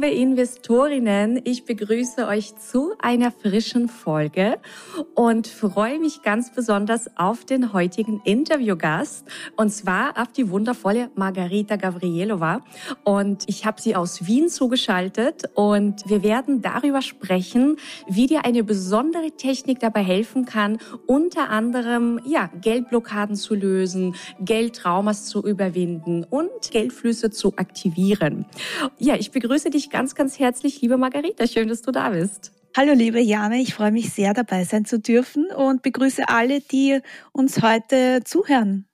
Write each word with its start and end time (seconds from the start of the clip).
Liebe 0.00 0.14
Investorinnen, 0.14 1.42
ich 1.44 1.66
begrüße 1.66 2.26
euch 2.26 2.56
zu 2.56 2.94
einer 3.00 3.30
frischen 3.30 3.86
Folge 3.90 4.56
und 5.14 5.46
freue 5.46 5.98
mich 5.98 6.22
ganz 6.22 6.54
besonders 6.54 7.18
auf 7.18 7.44
den 7.44 7.74
heutigen 7.74 8.22
Interviewgast 8.24 9.26
und 9.56 9.68
zwar 9.68 10.16
auf 10.16 10.28
die 10.28 10.48
wundervolle 10.48 11.10
Margarita 11.16 11.76
Gavrielova 11.76 12.62
und 13.04 13.44
ich 13.46 13.66
habe 13.66 13.78
sie 13.82 13.94
aus 13.94 14.26
Wien 14.26 14.48
zugeschaltet 14.48 15.50
und 15.54 16.08
wir 16.08 16.22
werden 16.22 16.62
darüber 16.62 17.02
sprechen, 17.02 17.76
wie 18.08 18.26
dir 18.26 18.46
eine 18.46 18.64
besondere 18.64 19.32
Technik 19.32 19.80
dabei 19.80 20.02
helfen 20.02 20.46
kann, 20.46 20.78
unter 21.06 21.50
anderem 21.50 22.20
ja, 22.24 22.48
Geldblockaden 22.62 23.36
zu 23.36 23.54
lösen, 23.54 24.14
Geldtraumas 24.40 25.26
zu 25.26 25.44
überwinden 25.44 26.24
und 26.24 26.70
Geldflüsse 26.70 27.30
zu 27.30 27.52
aktivieren. 27.56 28.46
Ja, 28.98 29.16
ich 29.16 29.30
begrüße 29.30 29.68
dich 29.68 29.89
ganz, 29.90 30.14
ganz 30.14 30.38
herzlich, 30.38 30.80
liebe 30.80 30.96
Margarita. 30.96 31.46
Schön, 31.46 31.68
dass 31.68 31.82
du 31.82 31.90
da 31.90 32.10
bist. 32.10 32.52
Hallo 32.76 32.92
liebe 32.92 33.20
Jane, 33.20 33.60
ich 33.60 33.74
freue 33.74 33.90
mich 33.90 34.12
sehr 34.12 34.32
dabei 34.32 34.62
sein 34.64 34.84
zu 34.84 35.00
dürfen 35.00 35.46
und 35.50 35.82
begrüße 35.82 36.28
alle, 36.28 36.60
die 36.60 37.00
uns 37.32 37.62
heute 37.62 38.20
zuhören. 38.24 38.86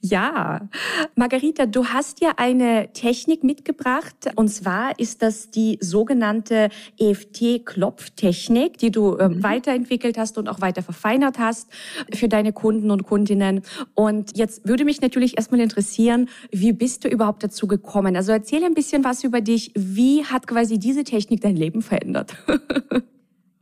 Ja, 0.00 0.68
Margarita, 1.14 1.64
du 1.64 1.86
hast 1.86 2.20
ja 2.20 2.32
eine 2.36 2.92
Technik 2.92 3.42
mitgebracht 3.42 4.14
und 4.36 4.48
zwar 4.48 4.98
ist 4.98 5.22
das 5.22 5.50
die 5.50 5.78
sogenannte 5.80 6.68
EFT-Klopftechnik, 6.98 8.76
die 8.76 8.90
du 8.90 9.16
äh, 9.16 9.42
weiterentwickelt 9.42 10.18
hast 10.18 10.36
und 10.36 10.48
auch 10.50 10.60
weiter 10.60 10.82
verfeinert 10.82 11.38
hast 11.38 11.70
für 12.12 12.28
deine 12.28 12.52
Kunden 12.52 12.90
und 12.90 13.04
Kundinnen. 13.04 13.62
Und 13.94 14.36
jetzt 14.36 14.68
würde 14.68 14.84
mich 14.84 15.00
natürlich 15.00 15.38
erstmal 15.38 15.60
interessieren, 15.60 16.28
wie 16.50 16.72
bist 16.72 17.04
du 17.04 17.08
überhaupt 17.08 17.42
dazu 17.42 17.66
gekommen? 17.66 18.14
Also 18.14 18.32
erzähl 18.32 18.64
ein 18.64 18.74
bisschen 18.74 19.04
was 19.04 19.24
über 19.24 19.40
dich. 19.40 19.72
Wie 19.74 20.24
hat 20.24 20.46
quasi 20.46 20.78
diese 20.78 21.04
Technik 21.04 21.40
dein 21.40 21.56
Leben 21.56 21.80
verändert? 21.80 22.36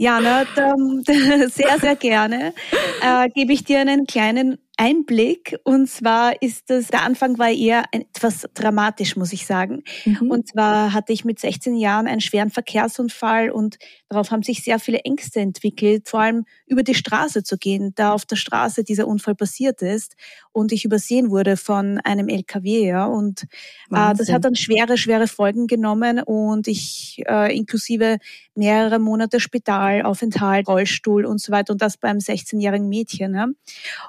Ja, 0.00 0.18
na, 0.18 0.44
sehr, 1.04 1.78
sehr 1.78 1.94
gerne. 1.94 2.54
Äh, 3.02 3.28
gebe 3.34 3.52
ich 3.52 3.64
dir 3.64 3.80
einen 3.80 4.06
kleinen 4.06 4.56
Einblick. 4.80 5.58
Und 5.62 5.90
zwar 5.90 6.40
ist 6.40 6.70
das, 6.70 6.86
der 6.86 7.02
Anfang 7.02 7.38
war 7.38 7.50
eher 7.50 7.84
etwas 7.92 8.46
dramatisch, 8.54 9.14
muss 9.14 9.30
ich 9.34 9.44
sagen. 9.44 9.82
Mhm. 10.06 10.30
Und 10.30 10.48
zwar 10.48 10.94
hatte 10.94 11.12
ich 11.12 11.22
mit 11.26 11.38
16 11.38 11.76
Jahren 11.76 12.06
einen 12.06 12.22
schweren 12.22 12.50
Verkehrsunfall 12.50 13.50
und 13.50 13.76
darauf 14.08 14.30
haben 14.30 14.42
sich 14.42 14.64
sehr 14.64 14.78
viele 14.78 15.00
Ängste 15.00 15.40
entwickelt, 15.40 16.08
vor 16.08 16.20
allem 16.20 16.46
über 16.66 16.82
die 16.82 16.94
Straße 16.94 17.42
zu 17.42 17.58
gehen, 17.58 17.92
da 17.94 18.14
auf 18.14 18.24
der 18.24 18.36
Straße 18.36 18.82
dieser 18.82 19.06
Unfall 19.06 19.34
passiert 19.34 19.82
ist 19.82 20.16
und 20.52 20.72
ich 20.72 20.84
übersehen 20.84 21.30
wurde 21.30 21.56
von 21.56 21.98
einem 21.98 22.28
LKW, 22.28 22.86
ja. 22.86 23.04
Und 23.06 23.44
äh, 23.90 24.14
das 24.14 24.30
hat 24.30 24.44
dann 24.44 24.56
schwere, 24.56 24.98
schwere 24.98 25.28
Folgen 25.28 25.66
genommen 25.66 26.20
und 26.20 26.66
ich 26.68 27.22
äh, 27.28 27.56
inklusive 27.56 28.18
mehrere 28.54 28.98
Monate 28.98 29.40
Spitalaufenthalt, 29.40 30.68
Rollstuhl 30.68 31.24
und 31.24 31.40
so 31.40 31.52
weiter 31.52 31.72
und 31.72 31.82
das 31.82 31.96
beim 31.96 32.18
16-jährigen 32.18 32.88
Mädchen. 32.88 33.34
Ja. 33.34 33.48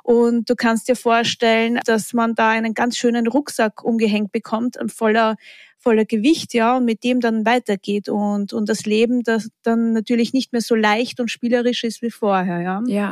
Und 0.03 0.49
du 0.49 0.55
kannst 0.55 0.87
dir 0.87 0.95
vorstellen, 0.95 1.79
dass 1.85 2.13
man 2.13 2.35
da 2.35 2.49
einen 2.49 2.73
ganz 2.73 2.97
schönen 2.97 3.27
Rucksack 3.27 3.83
umgehängt 3.83 4.31
bekommt, 4.31 4.77
voller 4.87 5.35
voller 5.81 6.05
Gewicht, 6.05 6.53
ja, 6.53 6.77
und 6.77 6.85
mit 6.85 7.03
dem 7.03 7.19
dann 7.19 7.45
weitergeht 7.45 8.07
und, 8.07 8.53
und 8.53 8.69
das 8.69 8.85
Leben 8.85 9.23
das 9.23 9.49
dann 9.63 9.93
natürlich 9.93 10.31
nicht 10.31 10.53
mehr 10.53 10.61
so 10.61 10.75
leicht 10.75 11.19
und 11.19 11.29
spielerisch 11.29 11.83
ist 11.83 12.01
wie 12.01 12.11
vorher, 12.11 12.61
ja. 12.61 12.81
Ja. 12.85 13.11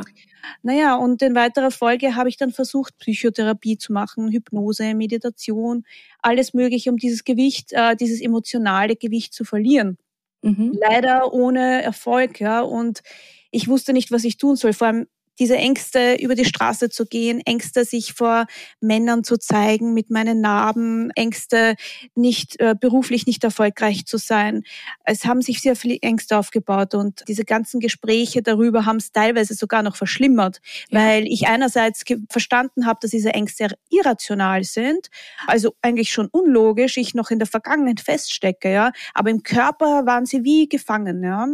Naja, 0.62 0.94
und 0.94 1.20
in 1.20 1.34
weiterer 1.34 1.70
Folge 1.70 2.14
habe 2.14 2.28
ich 2.28 2.36
dann 2.36 2.52
versucht, 2.52 2.96
Psychotherapie 2.98 3.76
zu 3.76 3.92
machen, 3.92 4.30
Hypnose, 4.30 4.94
Meditation, 4.94 5.84
alles 6.20 6.54
Mögliche, 6.54 6.90
um 6.90 6.96
dieses 6.96 7.24
Gewicht, 7.24 7.72
äh, 7.72 7.96
dieses 7.96 8.22
emotionale 8.22 8.96
Gewicht 8.96 9.34
zu 9.34 9.44
verlieren. 9.44 9.98
Mhm. 10.42 10.78
Leider 10.80 11.32
ohne 11.34 11.82
Erfolg, 11.82 12.40
ja, 12.40 12.60
und 12.60 13.02
ich 13.50 13.68
wusste 13.68 13.92
nicht, 13.92 14.12
was 14.12 14.24
ich 14.24 14.36
tun 14.38 14.56
soll. 14.56 14.72
Vor 14.72 14.86
allem 14.86 15.06
diese 15.40 15.56
Ängste, 15.56 16.16
über 16.20 16.34
die 16.34 16.44
Straße 16.44 16.90
zu 16.90 17.06
gehen, 17.06 17.40
Ängste, 17.44 17.84
sich 17.84 18.12
vor 18.12 18.46
Männern 18.80 19.24
zu 19.24 19.38
zeigen 19.38 19.94
mit 19.94 20.10
meinen 20.10 20.40
Narben, 20.40 21.10
Ängste, 21.16 21.74
nicht 22.14 22.60
äh, 22.60 22.74
beruflich 22.78 23.26
nicht 23.26 23.42
erfolgreich 23.42 24.04
zu 24.04 24.18
sein. 24.18 24.62
Es 25.04 25.24
haben 25.24 25.40
sich 25.40 25.60
sehr 25.62 25.76
viele 25.76 25.96
Ängste 26.02 26.38
aufgebaut 26.38 26.94
und 26.94 27.24
diese 27.26 27.44
ganzen 27.44 27.80
Gespräche 27.80 28.42
darüber 28.42 28.84
haben 28.84 28.98
es 28.98 29.12
teilweise 29.12 29.54
sogar 29.54 29.82
noch 29.82 29.96
verschlimmert, 29.96 30.60
ja. 30.90 31.00
weil 31.00 31.26
ich 31.26 31.48
einerseits 31.48 32.04
verstanden 32.28 32.86
habe, 32.86 32.98
dass 33.00 33.10
diese 33.10 33.30
Ängste 33.30 33.68
irrational 33.88 34.62
sind, 34.62 35.08
also 35.46 35.74
eigentlich 35.80 36.10
schon 36.10 36.28
unlogisch, 36.30 36.98
ich 36.98 37.14
noch 37.14 37.30
in 37.30 37.38
der 37.38 37.48
Vergangenheit 37.48 38.00
feststecke, 38.00 38.70
ja, 38.70 38.92
aber 39.14 39.30
im 39.30 39.42
Körper 39.42 40.04
waren 40.04 40.26
sie 40.26 40.44
wie 40.44 40.68
gefangen, 40.68 41.24
ja. 41.24 41.48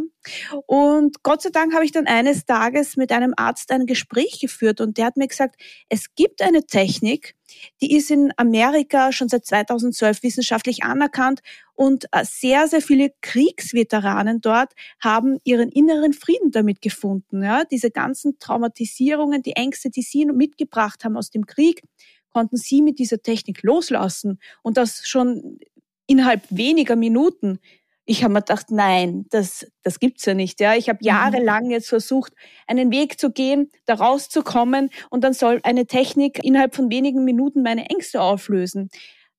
Und 0.67 1.23
Gott 1.23 1.43
sei 1.43 1.51
Dank 1.51 1.73
habe 1.73 1.85
ich 1.85 1.93
dann 1.93 2.07
eines 2.07 2.47
Tages 2.47 2.97
mit 2.97 3.13
einem 3.13 3.33
Arzt 3.37 3.71
ein 3.77 3.87
Gespräch 3.87 4.41
geführt 4.41 4.81
und 4.81 4.99
der 4.99 5.07
hat 5.07 5.17
mir 5.17 5.29
gesagt, 5.29 5.61
es 5.89 6.15
gibt 6.15 6.43
eine 6.43 6.67
Technik, 6.67 7.37
die 7.81 7.97
ist 7.97 8.11
in 8.11 8.33
Amerika 8.37 9.13
schon 9.13 9.29
seit 9.29 9.47
2012 9.47 10.23
wissenschaftlich 10.23 10.83
anerkannt 10.83 11.41
und 11.75 12.07
äh, 12.13 12.25
sehr, 12.25 12.67
sehr 12.69 12.83
viele 12.83 13.13
Kriegsveteranen 13.21 14.41
dort 14.41 14.73
haben 15.01 15.39
ihren 15.45 15.71
inneren 15.71 16.13
Frieden 16.13 16.51
damit 16.51 16.83
gefunden. 16.83 17.43
Ja? 17.43 17.65
Diese 17.65 17.91
ganzen 17.91 18.39
Traumatisierungen, 18.39 19.43
die 19.43 19.53
Ängste, 19.53 19.91
die 19.91 20.03
sie 20.03 20.27
mitgebracht 20.27 21.05
haben 21.05 21.17
aus 21.17 21.31
dem 21.31 21.47
Krieg, 21.47 21.83
konnten 22.31 22.57
sie 22.57 22.83
mit 22.83 22.99
dieser 22.99 23.23
Technik 23.23 23.63
loslassen 23.63 24.39
und 24.63 24.77
das 24.77 25.07
schon 25.07 25.59
innerhalb 26.07 26.43
weniger 26.51 26.97
Minuten 26.97 27.59
ich 28.07 28.23
habe 28.23 28.33
mir 28.33 28.41
gedacht, 28.41 28.71
nein, 28.71 29.27
das, 29.31 29.67
das 29.83 29.99
gibt's 29.99 30.25
ja 30.25 30.35
nicht. 30.35 30.61
Ja, 30.61 30.75
ich 30.75 30.89
habe 30.89 30.99
mhm. 31.03 31.07
jahrelang 31.07 31.71
jetzt 31.71 31.89
versucht, 31.89 32.33
einen 32.67 32.91
Weg 32.93 33.21
zu 33.21 33.33
gehen, 33.33 33.71
da 33.85 33.95
rauszukommen, 33.95 34.91
und 35.11 35.25
dann 35.25 35.33
soll 35.33 35.61
eine 35.65 35.87
Technik 35.87 36.43
innerhalb 36.43 36.75
von 36.75 36.91
wenigen 36.91 37.25
Minuten 37.25 37.63
meine 37.63 37.91
Ängste 37.91 38.23
auflösen. 38.23 38.89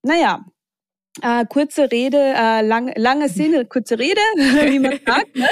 Naja, 0.03 0.45
äh, 1.22 1.45
kurze 1.45 1.91
Rede, 1.91 2.17
äh, 2.17 2.61
lang, 2.61 2.91
lange 2.95 3.29
Sinn, 3.29 3.67
kurze 3.69 3.97
Rede, 3.97 4.19
wie 4.35 4.79
man 4.79 5.00
sagt, 5.05 5.35
ne? 5.35 5.47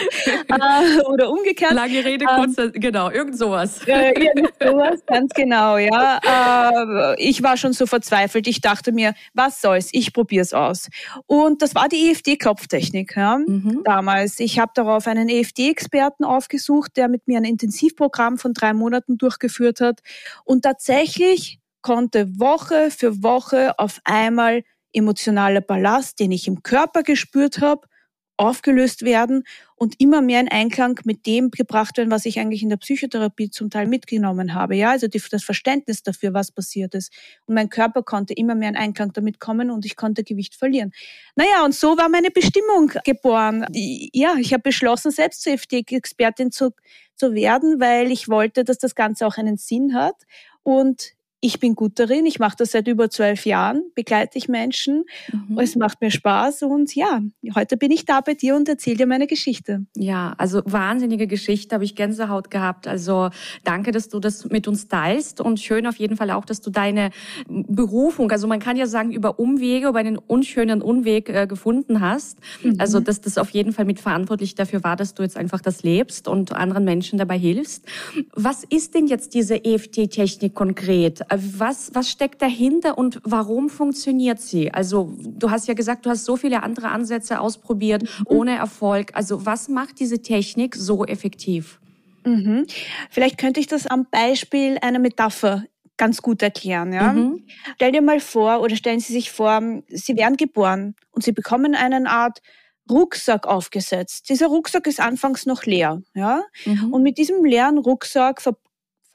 äh, 0.50 1.02
oder 1.04 1.30
umgekehrt. 1.30 1.74
Lange 1.74 2.04
Rede, 2.04 2.26
kurze, 2.26 2.64
ähm, 2.66 2.72
genau, 2.74 3.10
irgend 3.10 3.38
sowas. 3.38 3.82
Äh, 3.96 4.12
irgend 4.26 4.52
sowas, 4.62 5.00
ganz 5.06 5.34
genau, 5.34 5.78
ja. 5.78 6.20
Äh, 6.26 7.16
ich 7.18 7.42
war 7.44 7.56
schon 7.56 7.72
so 7.72 7.86
verzweifelt, 7.86 8.46
ich 8.46 8.60
dachte 8.60 8.92
mir, 8.92 9.14
was 9.34 9.62
soll's, 9.62 9.90
ich 9.94 10.12
probier's 10.12 10.54
aus. 10.54 10.90
Und 11.28 11.62
das 11.62 11.76
war 11.76 11.88
die 11.88 12.10
EFD-Klopftechnik, 12.10 13.16
ja, 13.16 13.38
mhm. 13.38 13.82
damals. 13.86 14.40
Ich 14.40 14.60
habe 14.60 14.72
darauf 14.76 15.08
einen 15.08 15.30
EFD-Experten 15.30 16.26
aufgesucht, 16.26 16.98
der 16.98 17.08
mit 17.08 17.28
mir 17.28 17.38
ein 17.38 17.46
Intensivprogramm 17.46 18.38
von 18.38 18.54
drei 18.54 18.74
Monaten 18.74 19.18
durchgeführt 19.18 19.80
hat. 19.80 20.02
Und 20.44 20.64
tatsächlich 20.64 21.60
konnte 21.86 22.40
Woche 22.40 22.90
für 22.90 23.22
Woche 23.22 23.78
auf 23.78 24.00
einmal 24.06 24.64
emotionaler 24.96 25.62
Ballast, 25.62 26.20
den 26.20 26.32
ich 26.32 26.48
im 26.48 26.64
Körper 26.64 27.04
gespürt 27.04 27.60
habe, 27.60 27.88
aufgelöst 28.38 29.04
werden 29.04 29.44
und 29.76 30.00
immer 30.00 30.22
mehr 30.22 30.40
in 30.42 30.48
Einklang 30.50 31.00
mit 31.06 31.26
dem 31.26 31.52
gebracht 31.52 31.98
werden, 31.98 32.12
was 32.12 32.26
ich 32.26 32.40
eigentlich 32.40 32.64
in 32.64 32.70
der 32.70 32.78
Psychotherapie 32.78 33.50
zum 33.50 33.70
Teil 33.70 33.88
mitgenommen 33.88 34.54
habe. 34.54 34.76
Ja, 34.76 34.92
also 34.92 35.08
die, 35.08 35.22
das 35.32 35.44
Verständnis 35.44 36.04
dafür, 36.04 36.34
was 36.34 36.52
passiert 36.52 36.96
ist. 36.96 37.12
Und 37.46 37.56
mein 37.56 37.70
Körper 37.70 38.04
konnte 38.04 38.34
immer 38.34 38.56
mehr 38.56 38.70
in 38.70 38.76
Einklang 38.76 39.14
damit 39.14 39.40
kommen 39.40 39.72
und 39.72 39.86
ich 39.86 39.96
konnte 39.96 40.24
Gewicht 40.24 40.56
verlieren. 40.56 40.92
Naja, 41.36 41.64
und 41.64 41.74
so 41.74 41.98
war 41.98 42.10
meine 42.10 42.32
Bestimmung 42.32 42.92
geboren. 43.04 43.66
Ja, 43.72 44.36
ich 44.38 44.54
habe 44.54 44.64
beschlossen, 44.64 45.12
selbst 45.12 45.42
zur 45.42 45.54
FD-Expertin 45.54 46.52
zu, 46.52 46.72
zu 47.16 47.34
werden, 47.34 47.80
weil 47.80 48.12
ich 48.12 48.28
wollte, 48.28 48.64
dass 48.64 48.78
das 48.78 48.96
Ganze 48.96 49.28
auch 49.28 49.38
einen 49.38 49.58
Sinn 49.58 49.94
hat. 49.94 50.16
Und 50.64 51.16
ich 51.46 51.60
bin 51.60 51.76
gut 51.76 52.00
darin, 52.00 52.26
ich 52.26 52.40
mache 52.40 52.56
das 52.58 52.72
seit 52.72 52.88
über 52.88 53.12
zwölf 53.12 53.46
Jahren, 53.46 53.84
begleite 53.94 54.36
ich 54.40 54.48
Menschen, 54.50 55.04
mhm. 55.32 55.60
es 55.60 55.76
macht 55.76 56.02
mir 56.02 56.10
Spaß 56.10 56.64
und 56.64 56.96
ja, 56.96 57.22
heute 57.54 57.78
bin 57.78 57.92
ich 57.92 58.06
da 58.06 58.22
bei 58.22 58.34
dir 58.34 58.56
und 58.56 58.68
erzähle 58.68 58.98
dir 58.98 59.06
meine 59.06 59.28
Geschichte. 59.28 59.86
Ja, 59.96 60.34
also 60.40 60.64
wahnsinnige 60.66 61.28
Geschichte, 61.28 61.76
habe 61.76 61.84
ich 61.84 61.96
Gänsehaut 61.96 62.50
gehabt. 62.50 62.88
Also 62.88 63.30
danke, 63.64 63.92
dass 63.92 64.10
du 64.10 64.20
das 64.20 64.46
mit 64.50 64.68
uns 64.68 64.88
teilst 64.88 65.40
und 65.40 65.60
schön 65.60 65.86
auf 65.86 65.98
jeden 65.98 66.18
Fall 66.18 66.32
auch, 66.32 66.46
dass 66.46 66.62
du 66.62 66.72
deine 66.72 67.12
Berufung, 67.48 68.32
also 68.32 68.48
man 68.48 68.60
kann 68.60 68.76
ja 68.76 68.88
sagen, 68.88 69.12
über 69.12 69.38
Umwege, 69.38 69.90
über 69.90 70.00
einen 70.00 70.18
unschönen 70.18 70.82
Unweg 70.82 71.30
äh, 71.30 71.46
gefunden 71.46 72.02
hast. 72.02 72.40
Mhm. 72.64 72.78
Also 72.80 73.00
dass 73.00 73.22
das 73.22 73.38
auf 73.38 73.52
jeden 73.52 73.72
Fall 73.72 73.86
mitverantwortlich 73.86 74.56
dafür 74.56 74.84
war, 74.84 74.96
dass 74.96 75.14
du 75.14 75.22
jetzt 75.22 75.38
einfach 75.38 75.62
das 75.62 75.84
lebst 75.84 76.28
und 76.28 76.54
anderen 76.54 76.86
Menschen 76.86 77.20
dabei 77.20 77.38
hilfst. 77.38 77.86
Was 78.34 78.64
ist 78.64 78.96
denn 78.96 79.06
jetzt 79.06 79.36
diese 79.36 79.64
EFT-Technik 79.64 80.56
konkret? 80.56 81.22
Äh, 81.36 81.40
was, 81.60 81.92
was 81.94 82.10
steckt 82.10 82.42
dahinter 82.42 82.98
und 82.98 83.20
warum 83.24 83.70
funktioniert 83.70 84.40
sie? 84.40 84.74
Also 84.74 85.14
du 85.20 85.52
hast 85.52 85.68
ja 85.68 85.74
gesagt, 85.74 86.06
du 86.06 86.10
hast 86.10 86.26
so 86.26 86.38
viele 86.38 86.64
andere 86.64 86.90
Ansätze 86.90 87.40
ausprobiert, 87.40 88.04
mhm. 88.04 88.26
ohne 88.28 88.56
Erfolg. 88.56 89.12
Also 89.14 89.46
was 89.46 89.68
macht 89.68 90.00
diese 90.00 90.22
Technik 90.22 90.76
so 90.76 91.06
effektiv? 91.06 91.80
Mhm. 92.26 92.66
Vielleicht 93.10 93.38
könnte 93.38 93.60
ich 93.60 93.68
das 93.68 93.86
am 93.88 94.08
Beispiel 94.10 94.78
einer 94.82 95.00
Metapher 95.00 95.64
ganz 95.98 96.22
gut 96.22 96.42
erklären. 96.42 96.92
Ja? 96.92 97.14
Mhm. 97.14 97.46
Stell 97.76 97.92
dir 97.92 98.02
mal 98.02 98.20
vor 98.20 98.62
oder 98.62 98.76
stellen 98.76 99.00
Sie 99.00 99.14
sich 99.14 99.32
vor, 99.32 99.62
Sie 99.88 100.16
werden 100.16 100.38
geboren 100.38 100.96
und 101.12 101.24
Sie 101.24 101.32
bekommen 101.32 101.76
eine 101.76 102.10
Art 102.10 102.42
Rucksack 102.90 103.48
aufgesetzt. 103.48 104.30
Dieser 104.30 104.48
Rucksack 104.48 104.86
ist 104.88 105.00
anfangs 105.00 105.46
noch 105.46 105.64
leer, 105.64 106.04
ja. 106.14 106.44
Mhm. 106.66 106.94
Und 106.94 107.02
mit 107.02 107.18
diesem 107.18 107.44
leeren 107.44 107.80
Rucksack 107.80 108.42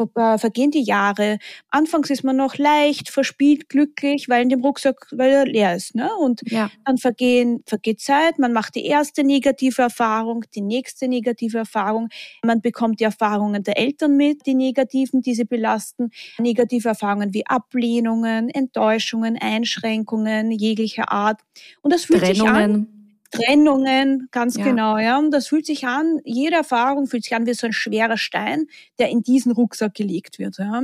vergehen 0.06 0.70
die 0.70 0.82
Jahre. 0.82 1.38
Anfangs 1.70 2.10
ist 2.10 2.24
man 2.24 2.36
noch 2.36 2.56
leicht, 2.56 3.10
verspielt, 3.10 3.68
glücklich, 3.68 4.28
weil 4.28 4.42
in 4.42 4.48
dem 4.48 4.60
Rucksack, 4.60 5.06
weil 5.12 5.30
er 5.30 5.44
leer 5.46 5.74
ist. 5.74 5.94
Ne? 5.94 6.10
Und 6.20 6.42
ja. 6.46 6.70
dann 6.84 6.98
vergehen, 6.98 7.62
vergeht 7.66 8.00
Zeit, 8.00 8.38
man 8.38 8.52
macht 8.52 8.74
die 8.74 8.86
erste 8.86 9.24
negative 9.24 9.82
Erfahrung, 9.82 10.44
die 10.54 10.60
nächste 10.60 11.08
negative 11.08 11.58
Erfahrung. 11.58 12.08
Man 12.44 12.60
bekommt 12.60 13.00
die 13.00 13.04
Erfahrungen 13.04 13.62
der 13.62 13.78
Eltern 13.78 14.16
mit, 14.16 14.46
die 14.46 14.54
negativen, 14.54 15.22
die 15.22 15.34
sie 15.34 15.44
belasten. 15.44 16.10
Negative 16.38 16.88
Erfahrungen 16.88 17.34
wie 17.34 17.46
Ablehnungen, 17.46 18.48
Enttäuschungen, 18.48 19.38
Einschränkungen 19.40 20.50
jeglicher 20.50 21.10
Art. 21.10 21.40
Und 21.82 21.92
das 21.92 22.04
fühlt 22.04 22.24
sich 22.24 22.42
an 22.42 22.99
Trennungen, 23.30 24.28
ganz 24.30 24.56
ja. 24.56 24.64
genau, 24.64 24.98
ja. 24.98 25.18
Und 25.18 25.30
das 25.30 25.48
fühlt 25.48 25.66
sich 25.66 25.86
an, 25.86 26.20
jede 26.24 26.56
Erfahrung 26.56 27.06
fühlt 27.06 27.24
sich 27.24 27.34
an 27.34 27.46
wie 27.46 27.54
so 27.54 27.66
ein 27.66 27.72
schwerer 27.72 28.16
Stein, 28.16 28.66
der 28.98 29.08
in 29.08 29.22
diesen 29.22 29.52
Rucksack 29.52 29.94
gelegt 29.94 30.38
wird, 30.38 30.58
ja. 30.58 30.82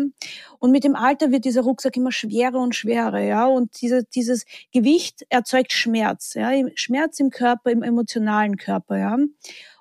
Und 0.59 0.71
mit 0.71 0.85
dem 0.85 0.95
Alter 0.95 1.31
wird 1.31 1.45
dieser 1.45 1.63
Rucksack 1.63 1.97
immer 1.97 2.13
schwerer 2.13 2.61
und 2.61 2.75
schwerer, 2.75 3.21
ja. 3.21 3.47
Und 3.47 3.81
diese, 3.81 4.05
dieses 4.05 4.45
Gewicht 4.73 5.27
erzeugt 5.29 5.73
Schmerz, 5.73 6.35
ja. 6.35 6.51
Schmerz 6.75 7.21
im 7.21 7.31
Körper, 7.31 7.71
im 7.71 7.83
emotionalen 7.83 8.57
Körper, 8.57 8.99
ja. 8.99 9.17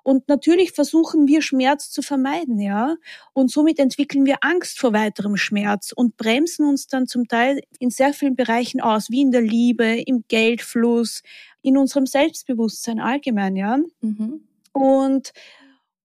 Und 0.07 0.27
natürlich 0.27 0.71
versuchen 0.71 1.27
wir 1.27 1.41
Schmerz 1.41 1.89
zu 1.89 2.03
vermeiden, 2.03 2.59
ja. 2.59 2.95
Und 3.33 3.50
somit 3.50 3.79
entwickeln 3.79 4.25
wir 4.27 4.38
Angst 4.41 4.79
vor 4.79 4.94
weiterem 4.94 5.35
Schmerz 5.35 5.91
und 5.91 6.15
bremsen 6.15 6.67
uns 6.67 6.85
dann 6.85 7.07
zum 7.07 7.27
Teil 7.27 7.62
in 7.79 7.89
sehr 7.89 8.13
vielen 8.13 8.35
Bereichen 8.35 8.81
aus, 8.81 9.09
wie 9.09 9.21
in 9.21 9.31
der 9.31 9.41
Liebe, 9.41 10.00
im 10.06 10.23
Geldfluss, 10.27 11.23
in 11.65 11.77
unserem 11.77 12.06
Selbstbewusstsein 12.06 13.00
allgemein, 13.00 13.56
ja. 13.56 13.77
Mhm. 14.01 14.47
Und 14.71 15.33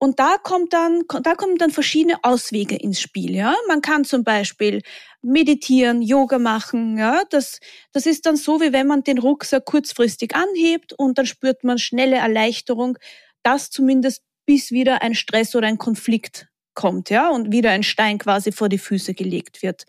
und 0.03 0.19
da 0.19 0.39
kommt 0.39 0.73
dann, 0.73 1.03
da 1.23 1.35
kommen 1.35 1.59
dann 1.59 1.71
verschiedene 1.71 2.25
Auswege 2.25 2.75
ins 2.75 3.03
Spiel, 3.03 3.35
ja. 3.35 3.55
Man 3.69 3.83
kann 3.83 4.05
zum 4.05 4.25
Beispiel 4.25 4.81
meditieren, 5.21 6.01
Yoga 6.01 6.39
machen, 6.39 6.97
ja. 6.97 7.23
Das, 7.29 7.61
das 7.93 8.07
ist 8.07 8.25
dann 8.25 8.37
so, 8.37 8.63
wie 8.63 8.73
wenn 8.73 8.87
man 8.87 9.03
den 9.03 9.19
Rucksack 9.19 9.67
kurzfristig 9.67 10.35
anhebt 10.35 10.95
und 10.95 11.19
dann 11.19 11.27
spürt 11.27 11.65
man 11.65 11.77
schnelle 11.77 12.17
Erleichterung, 12.17 12.97
dass 13.43 13.69
zumindest 13.69 14.23
bis 14.47 14.71
wieder 14.71 15.03
ein 15.03 15.15
Stress 15.15 15.55
oder 15.55 15.67
ein 15.67 15.77
Konflikt 15.77 16.49
kommt, 16.73 17.11
ja, 17.11 17.29
und 17.29 17.53
wieder 17.53 17.71
ein 17.71 17.83
Stein 17.83 18.17
quasi 18.17 18.53
vor 18.53 18.71
die 18.71 18.79
Füße 18.79 19.13
gelegt 19.13 19.63
wird. 19.63 19.85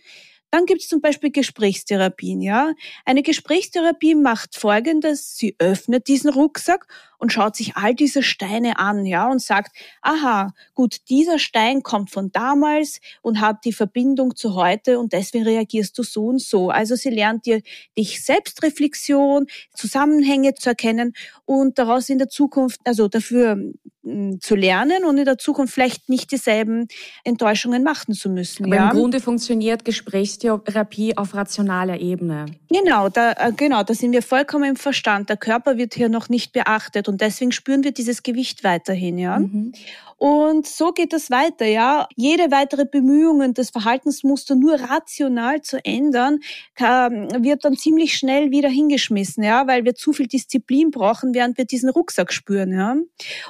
Dann 0.51 0.65
gibt 0.65 0.81
es 0.81 0.89
zum 0.89 1.00
Beispiel 1.00 1.31
Gesprächstherapien, 1.31 2.42
ja. 2.42 2.74
Eine 3.06 3.24
Gesprächstherapie 3.24 4.15
macht 4.15 4.57
folgendes. 4.57 5.38
Sie 5.38 5.56
öffnet 5.59 6.07
diesen 6.09 6.30
Rucksack 6.30 6.88
und 7.21 7.31
schaut 7.31 7.56
sich 7.56 7.75
all 7.75 7.94
diese 7.94 8.23
Steine 8.23 8.79
an, 8.79 9.06
ja, 9.06 9.29
und 9.29 9.41
sagt, 9.44 9.77
aha, 10.01 10.53
gut, 10.73 10.97
dieser 11.07 11.38
Stein 11.38 11.83
kommt 11.83 12.09
von 12.09 12.31
damals 12.31 13.00
und 13.21 13.39
hat 13.39 13.63
die 13.63 13.73
Verbindung 13.73 14.35
zu 14.35 14.56
heute 14.56 14.97
und 14.97 15.13
deswegen 15.13 15.44
reagierst 15.44 15.95
du 16.00 16.03
so 16.03 16.25
und 16.25 16.41
so. 16.41 16.71
Also 16.71 16.95
sie 16.95 17.12
lernt 17.12 17.45
dir 17.45 17.62
dich 17.95 18.25
Selbstreflexion, 18.25 19.45
Zusammenhänge 19.75 20.56
zu 20.56 20.69
erkennen 20.69 21.13
und 21.45 21.77
daraus 21.77 22.09
in 22.09 22.18
der 22.18 22.29
Zukunft, 22.29 22.81
also 22.85 23.07
dafür 23.07 23.56
zu 24.39 24.56
lernen 24.56 25.06
und 25.06 25.19
in 25.19 25.25
der 25.25 25.38
Zukunft 25.38 25.75
vielleicht 25.75 26.09
nicht 26.09 26.31
dieselben 26.31 26.88
Enttäuschungen 27.23 27.83
machen 27.83 28.15
zu 28.15 28.29
müssen. 28.29 28.65
Aber 28.65 28.75
ja? 28.75 28.89
im 28.89 28.97
Grunde 28.97 29.19
funktioniert 29.19 29.85
Gesprächstherapie 29.85 31.18
auf 31.18 31.35
rationaler 31.35 32.00
Ebene. 32.00 32.47
Genau, 32.69 33.09
da, 33.09 33.33
äh, 33.33 33.51
genau, 33.56 33.83
da 33.83 33.94
sind 33.94 34.12
wir 34.12 34.23
vollkommen 34.23 34.71
im 34.71 34.75
Verstand. 34.75 35.29
Der 35.29 35.38
Körper 35.38 35.77
wird 35.77 35.94
hier 35.94 36.09
noch 36.09 36.29
nicht 36.29 36.51
beachtet 36.51 37.07
und 37.12 37.22
deswegen 37.22 37.52
spüren 37.52 37.84
wir 37.84 37.92
dieses 37.92 38.24
Gewicht 38.24 38.63
weiterhin, 38.63 39.18
ja. 39.18 39.40
Mhm. 39.40 39.74
Und 40.18 40.68
so 40.68 40.92
geht 40.92 41.13
es 41.13 41.30
weiter, 41.30 41.66
ja. 41.66 42.08
Jede 42.16 42.52
weitere 42.52 42.86
Bemühungen, 42.86 43.54
das 43.54 43.72
Verhaltensmuster 43.72 44.56
nur 44.56 44.75
rational 44.80 45.62
zu 45.62 45.84
ändern, 45.84 46.40
wird 46.78 47.66
dann 47.66 47.75
ziemlich 47.75 48.16
schnell 48.16 48.52
wieder 48.52 48.69
hingeschmissen, 48.69 49.44
ja, 49.44 49.68
weil 49.68 49.84
wir 49.84 49.96
zu 49.96 50.13
viel 50.13 50.28
Disziplin 50.28 50.92
brauchen, 50.92 51.34
während 51.34 51.58
wir 51.58 51.66
diesen 51.66 51.90
Rucksack 51.90 52.31
spüren, 52.31 52.72
ja. 52.72 52.96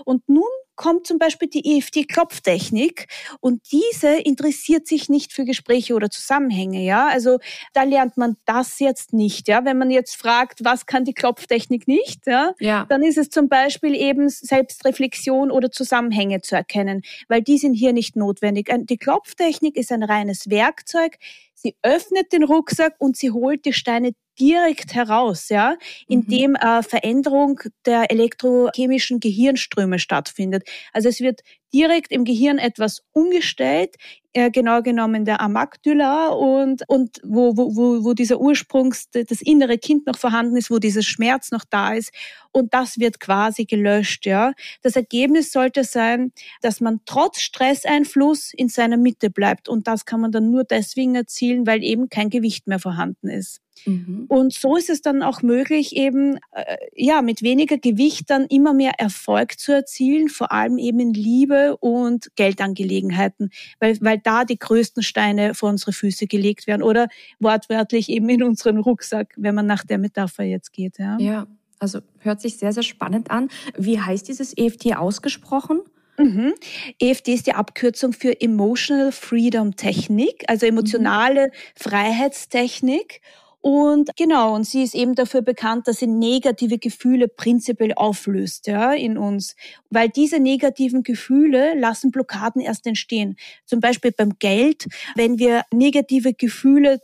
Und 0.06 0.28
nun 0.28 0.44
kommt 0.81 1.06
zum 1.06 1.19
Beispiel 1.19 1.48
die 1.48 1.78
EFT-Klopftechnik 1.78 3.06
und 3.39 3.62
diese 3.72 4.16
interessiert 4.16 4.88
sich 4.88 5.10
nicht 5.10 5.31
für 5.31 5.45
Gespräche 5.45 5.94
oder 5.94 6.10
Zusammenhänge, 6.10 6.83
ja. 6.83 7.07
Also 7.07 7.38
da 7.74 7.83
lernt 7.83 8.18
man 8.18 8.36
das 8.45 8.80
jetzt 8.80 9.13
nicht, 9.13 9.48
ja. 9.48 9.63
Wenn 9.63 9.78
man 9.78 9.92
jetzt 9.92 10.16
fragt, 10.16 10.63
was 10.63 10.88
kann 10.88 11.06
die 11.06 11.13
Klopftechnik 11.13 11.88
nicht, 11.88 12.25
ja, 12.25 12.54
ja. 12.60 12.88
dann 12.89 13.04
ist 13.04 13.19
es 13.19 13.30
zum 13.30 13.48
Beispiel 13.48 13.94
eben 13.94 14.28
Selbstreflexion 14.28 15.51
oder 15.51 15.69
Zusammenhänge 15.69 16.42
zu 16.42 16.56
erkennen, 16.56 17.04
weil 17.28 17.44
die 17.44 17.60
sind 17.60 17.75
hier 17.75 17.94
nicht 17.94 18.16
notwendig. 18.16 18.72
Die 18.89 18.98
Klopftechnik 18.98 19.78
ist 19.78 19.92
ein 19.92 20.01
reines 20.01 20.50
Werkzeug. 20.50 21.18
Sie 21.54 21.75
öffnet 21.83 22.33
den 22.33 22.44
Rucksack 22.44 22.95
und 22.98 23.16
sie 23.16 23.30
holt 23.30 23.66
die 23.66 23.74
Steine 23.74 24.13
direkt 24.42 24.96
heraus, 24.96 25.50
ja, 25.50 25.78
indem 26.08 26.52
mhm. 26.52 26.56
äh, 26.56 26.84
Veränderung 26.84 27.62
der 27.86 28.10
elektrochemischen 28.10 29.20
Gehirnströme 29.20 30.00
stattfindet. 30.00 30.64
Also 30.94 31.10
es 31.10 31.22
wird 31.22 31.42
direkt 31.74 32.12
im 32.12 32.26
Gehirn 32.26 32.58
etwas 32.58 33.04
umgestellt, 33.14 33.96
äh, 34.34 34.50
genau 34.50 34.82
genommen 34.82 35.26
der 35.26 35.42
Amygdala 35.42 36.30
und, 36.30 36.84
und 36.88 37.20
wo, 37.24 37.56
wo, 37.56 37.76
wo, 37.76 38.04
wo 38.04 38.14
dieser 38.14 38.40
Ursprungs, 38.40 39.10
das 39.12 39.42
innere 39.42 39.78
Kind 39.78 40.08
noch 40.08 40.18
vorhanden 40.18 40.58
ist, 40.58 40.72
wo 40.72 40.80
dieser 40.80 41.04
Schmerz 41.04 41.52
noch 41.52 41.64
da 41.70 41.94
ist 41.94 42.12
und 42.52 42.74
das 42.74 42.98
wird 42.98 43.20
quasi 43.20 43.66
gelöscht, 43.66 44.26
ja. 44.26 44.54
Das 44.82 44.96
Ergebnis 44.96 45.52
sollte 45.52 45.84
sein, 45.84 46.31
dass 46.62 46.81
man 46.81 47.02
trotz 47.06 47.42
Stresseinfluss 47.42 48.54
in 48.54 48.69
seiner 48.69 48.98
Mitte 48.98 49.30
bleibt 49.30 49.69
und 49.69 49.88
das 49.88 50.06
kann 50.06 50.21
man 50.21 50.31
dann 50.31 50.50
nur 50.50 50.64
deswegen 50.64 51.16
erzielen, 51.16 51.68
weil 51.68 51.83
eben 51.83 52.10
kein 52.10 52.30
Gewicht 52.30 52.68
mehr 52.68 52.80
vorhanden 52.80 53.30
ist. 53.30 53.62
Mhm. 53.85 54.26
Und 54.28 54.54
so 54.54 54.76
ist 54.76 54.90
es 54.90 55.02
dann 55.02 55.23
auch 55.23 55.42
möglich, 55.42 55.95
eben 55.95 56.38
äh, 56.52 56.78
ja 56.95 57.21
mit 57.21 57.42
weniger 57.42 57.78
Gewicht 57.78 58.30
dann 58.30 58.45
immer 58.47 58.73
mehr 58.73 59.00
Erfolg 59.00 59.59
zu 59.59 59.71
erzielen, 59.71 60.30
vor 60.30 60.52
allem 60.52 60.78
eben 60.78 61.00
in 61.00 61.14
Liebe 61.14 61.78
und 61.78 62.35
Geldangelegenheiten, 62.35 63.52
weil, 63.80 63.97
weil 64.02 64.19
da 64.19 64.45
die 64.45 64.59
größten 64.59 65.04
Steine 65.04 65.54
vor 65.54 65.69
unsere 65.69 65.94
Füße 65.94 66.28
gelegt 66.28 66.68
werden 66.68 66.83
oder 66.83 67.07
wortwörtlich 67.40 68.09
eben 68.09 68.30
in 68.30 68.44
unseren 68.44 68.78
Rucksack, 68.78 69.33
wenn 69.38 69.56
man 69.56 69.66
nach 69.66 69.83
der 69.83 69.97
Metapher 69.97 70.44
jetzt 70.44 70.73
geht. 70.73 70.97
Ja, 70.97 71.18
ja 71.19 71.47
also 71.80 72.00
hört 72.19 72.42
sich 72.42 72.57
sehr, 72.57 72.73
sehr 72.73 72.83
spannend 72.83 73.31
an. 73.31 73.50
Wie 73.76 74.00
heißt 74.00 74.28
dieses 74.28 74.56
EFT 74.56 74.95
ausgesprochen? 74.95 75.81
Mhm. 76.18 76.54
EFT 77.00 77.30
ist 77.30 77.47
die 77.47 77.54
Abkürzung 77.54 78.14
für 78.14 78.40
Emotional 78.40 79.11
Freedom 79.11 79.76
Technik, 79.76 80.44
also 80.47 80.68
emotionale 80.68 81.47
mhm. 81.47 81.52
Freiheitstechnik. 81.76 83.21
Und 83.61 84.09
genau, 84.15 84.56
und 84.56 84.63
sie 84.63 84.81
ist 84.81 84.95
eben 84.95 85.13
dafür 85.13 85.44
bekannt, 85.44 85.87
dass 85.87 85.99
sie 85.99 86.07
negative 86.07 86.80
Gefühle 86.80 87.27
prinzipiell 87.27 87.94
auflöst, 87.94 88.65
ja, 88.65 88.91
in 88.94 89.19
uns. 89.19 89.56
Weil 89.91 90.09
diese 90.09 90.39
negativen 90.39 91.03
Gefühle 91.03 91.80
lassen 91.80 92.09
Blockaden 92.09 92.59
erst 92.61 92.87
entstehen. 92.87 93.37
Zum 93.65 93.80
Beispiel 93.80 94.11
beim 94.11 94.39
Geld, 94.39 94.87
wenn 95.15 95.37
wir 95.37 95.63
negative 95.71 96.33
Gefühle 96.33 96.99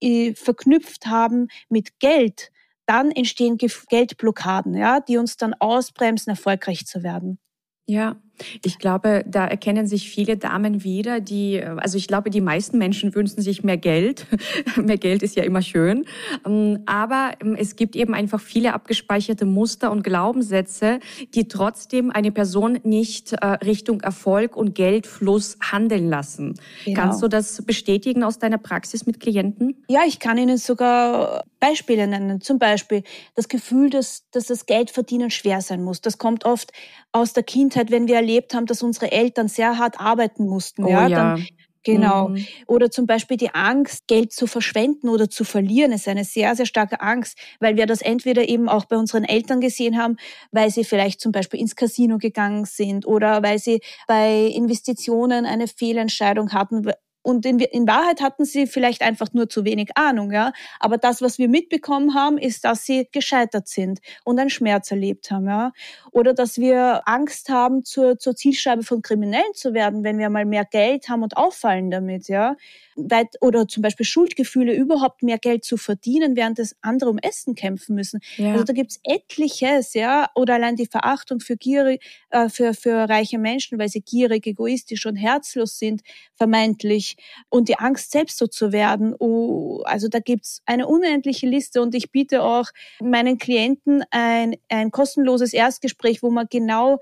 äh, 0.00 0.34
verknüpft 0.34 1.06
haben 1.06 1.46
mit 1.68 2.00
Geld, 2.00 2.50
dann 2.86 3.12
entstehen 3.12 3.58
Geldblockaden, 3.58 4.74
ja, 4.74 4.98
die 4.98 5.18
uns 5.18 5.36
dann 5.36 5.54
ausbremsen, 5.54 6.30
erfolgreich 6.30 6.84
zu 6.84 7.04
werden. 7.04 7.38
Ja, 7.86 8.21
ich 8.64 8.78
glaube, 8.78 9.24
da 9.26 9.46
erkennen 9.46 9.86
sich 9.86 10.10
viele 10.10 10.36
Damen 10.36 10.84
wieder, 10.84 11.20
die, 11.20 11.62
also 11.62 11.98
ich 11.98 12.08
glaube, 12.08 12.30
die 12.30 12.40
meisten 12.40 12.78
Menschen 12.78 13.14
wünschen 13.14 13.42
sich 13.42 13.62
mehr 13.62 13.76
Geld. 13.76 14.26
mehr 14.76 14.98
Geld 14.98 15.22
ist 15.22 15.36
ja 15.36 15.44
immer 15.44 15.62
schön. 15.62 16.04
Ähm, 16.46 16.80
aber 16.86 17.32
ähm, 17.40 17.56
es 17.58 17.76
gibt 17.76 17.96
eben 17.96 18.14
einfach 18.14 18.40
viele 18.40 18.74
abgespeicherte 18.74 19.44
Muster 19.44 19.90
und 19.90 20.02
Glaubenssätze, 20.02 21.00
die 21.34 21.48
trotzdem 21.48 22.10
eine 22.10 22.32
Person 22.32 22.78
nicht 22.82 23.32
äh, 23.32 23.46
Richtung 23.46 24.00
Erfolg 24.00 24.56
und 24.56 24.74
Geldfluss 24.74 25.58
handeln 25.60 26.08
lassen. 26.08 26.54
Genau. 26.84 27.00
Kannst 27.00 27.22
du 27.22 27.28
das 27.28 27.62
bestätigen 27.64 28.24
aus 28.24 28.38
deiner 28.38 28.58
Praxis 28.58 29.06
mit 29.06 29.20
Klienten? 29.20 29.84
Ja, 29.88 30.00
ich 30.06 30.18
kann 30.18 30.38
Ihnen 30.38 30.58
sogar 30.58 31.44
Beispiele 31.60 32.06
nennen. 32.06 32.40
Zum 32.40 32.58
Beispiel 32.58 33.04
das 33.34 33.48
Gefühl, 33.48 33.90
dass, 33.90 34.28
dass 34.30 34.46
das 34.46 34.66
Geldverdienen 34.66 35.30
schwer 35.30 35.60
sein 35.60 35.82
muss. 35.82 36.00
Das 36.00 36.18
kommt 36.18 36.44
oft 36.44 36.72
aus 37.12 37.34
der 37.34 37.42
Kindheit, 37.42 37.90
wenn 37.90 38.08
wir 38.08 38.16
erlebt 38.32 38.54
haben, 38.54 38.66
dass 38.66 38.82
unsere 38.82 39.12
Eltern 39.12 39.48
sehr 39.48 39.78
hart 39.78 40.00
arbeiten 40.00 40.46
mussten. 40.46 40.84
Oh, 40.84 40.88
ja, 40.88 41.06
ja. 41.08 41.34
Dann 41.34 41.46
Genau. 41.84 42.28
Mhm. 42.28 42.46
Oder 42.68 42.90
zum 42.90 43.06
Beispiel 43.06 43.36
die 43.36 43.54
Angst, 43.54 44.06
Geld 44.06 44.32
zu 44.32 44.46
verschwenden 44.46 45.08
oder 45.08 45.28
zu 45.28 45.42
verlieren, 45.42 45.90
ist 45.90 46.06
eine 46.06 46.24
sehr, 46.24 46.54
sehr 46.54 46.66
starke 46.66 47.00
Angst, 47.00 47.36
weil 47.58 47.76
wir 47.76 47.86
das 47.86 48.02
entweder 48.02 48.48
eben 48.48 48.68
auch 48.68 48.84
bei 48.84 48.96
unseren 48.96 49.24
Eltern 49.24 49.60
gesehen 49.60 49.98
haben, 49.98 50.16
weil 50.52 50.70
sie 50.70 50.84
vielleicht 50.84 51.20
zum 51.20 51.32
Beispiel 51.32 51.58
ins 51.58 51.74
Casino 51.74 52.18
gegangen 52.18 52.66
sind 52.66 53.04
oder 53.04 53.42
weil 53.42 53.58
sie 53.58 53.80
bei 54.06 54.46
Investitionen 54.46 55.44
eine 55.44 55.66
Fehlentscheidung 55.66 56.52
hatten, 56.52 56.88
und 57.22 57.46
in, 57.46 57.58
in, 57.60 57.86
Wahrheit 57.86 58.20
hatten 58.20 58.44
sie 58.44 58.66
vielleicht 58.66 59.02
einfach 59.02 59.32
nur 59.32 59.48
zu 59.48 59.64
wenig 59.64 59.90
Ahnung, 59.96 60.32
ja. 60.32 60.52
Aber 60.80 60.98
das, 60.98 61.22
was 61.22 61.38
wir 61.38 61.48
mitbekommen 61.48 62.14
haben, 62.14 62.38
ist, 62.38 62.64
dass 62.64 62.84
sie 62.84 63.08
gescheitert 63.12 63.68
sind 63.68 64.00
und 64.24 64.38
einen 64.38 64.50
Schmerz 64.50 64.90
erlebt 64.90 65.30
haben, 65.30 65.46
ja. 65.46 65.72
Oder 66.10 66.34
dass 66.34 66.58
wir 66.58 67.02
Angst 67.06 67.48
haben, 67.48 67.84
zur, 67.84 68.18
zur 68.18 68.34
Zielscheibe 68.34 68.82
von 68.82 69.02
Kriminellen 69.02 69.54
zu 69.54 69.74
werden, 69.74 70.04
wenn 70.04 70.18
wir 70.18 70.30
mal 70.30 70.44
mehr 70.44 70.64
Geld 70.64 71.08
haben 71.08 71.22
und 71.22 71.36
auffallen 71.36 71.90
damit, 71.90 72.28
ja 72.28 72.56
weit, 72.96 73.36
oder 73.40 73.68
zum 73.68 73.82
Beispiel 73.82 74.06
Schuldgefühle, 74.06 74.74
überhaupt 74.74 75.22
mehr 75.22 75.38
Geld 75.38 75.64
zu 75.64 75.76
verdienen, 75.76 76.36
während 76.36 76.58
das 76.58 76.76
andere 76.80 77.10
um 77.10 77.18
Essen 77.18 77.54
kämpfen 77.54 77.94
müssen. 77.94 78.20
Ja. 78.36 78.52
Also 78.52 78.64
da 78.64 78.72
gibt's 78.72 79.00
etliches, 79.04 79.94
ja, 79.94 80.30
oder 80.34 80.54
allein 80.54 80.76
die 80.76 80.86
Verachtung 80.86 81.40
für 81.40 81.56
gierig, 81.56 82.02
äh, 82.30 82.48
für, 82.48 82.74
für 82.74 83.08
reiche 83.08 83.38
Menschen, 83.38 83.78
weil 83.78 83.88
sie 83.88 84.02
gierig, 84.02 84.46
egoistisch 84.46 85.06
und 85.06 85.16
herzlos 85.16 85.78
sind, 85.78 86.02
vermeintlich, 86.34 87.11
und 87.48 87.68
die 87.68 87.78
Angst, 87.78 88.10
selbst 88.10 88.38
so 88.38 88.46
zu 88.46 88.72
werden. 88.72 89.14
Oh, 89.18 89.82
also 89.84 90.08
da 90.08 90.18
gibt's 90.18 90.62
eine 90.66 90.86
unendliche 90.86 91.46
Liste 91.46 91.82
und 91.82 91.94
ich 91.94 92.10
biete 92.10 92.42
auch 92.42 92.66
meinen 93.00 93.38
Klienten 93.38 94.04
ein, 94.10 94.56
ein 94.68 94.90
kostenloses 94.90 95.52
Erstgespräch, 95.52 96.22
wo 96.22 96.30
man 96.30 96.46
genau 96.50 96.98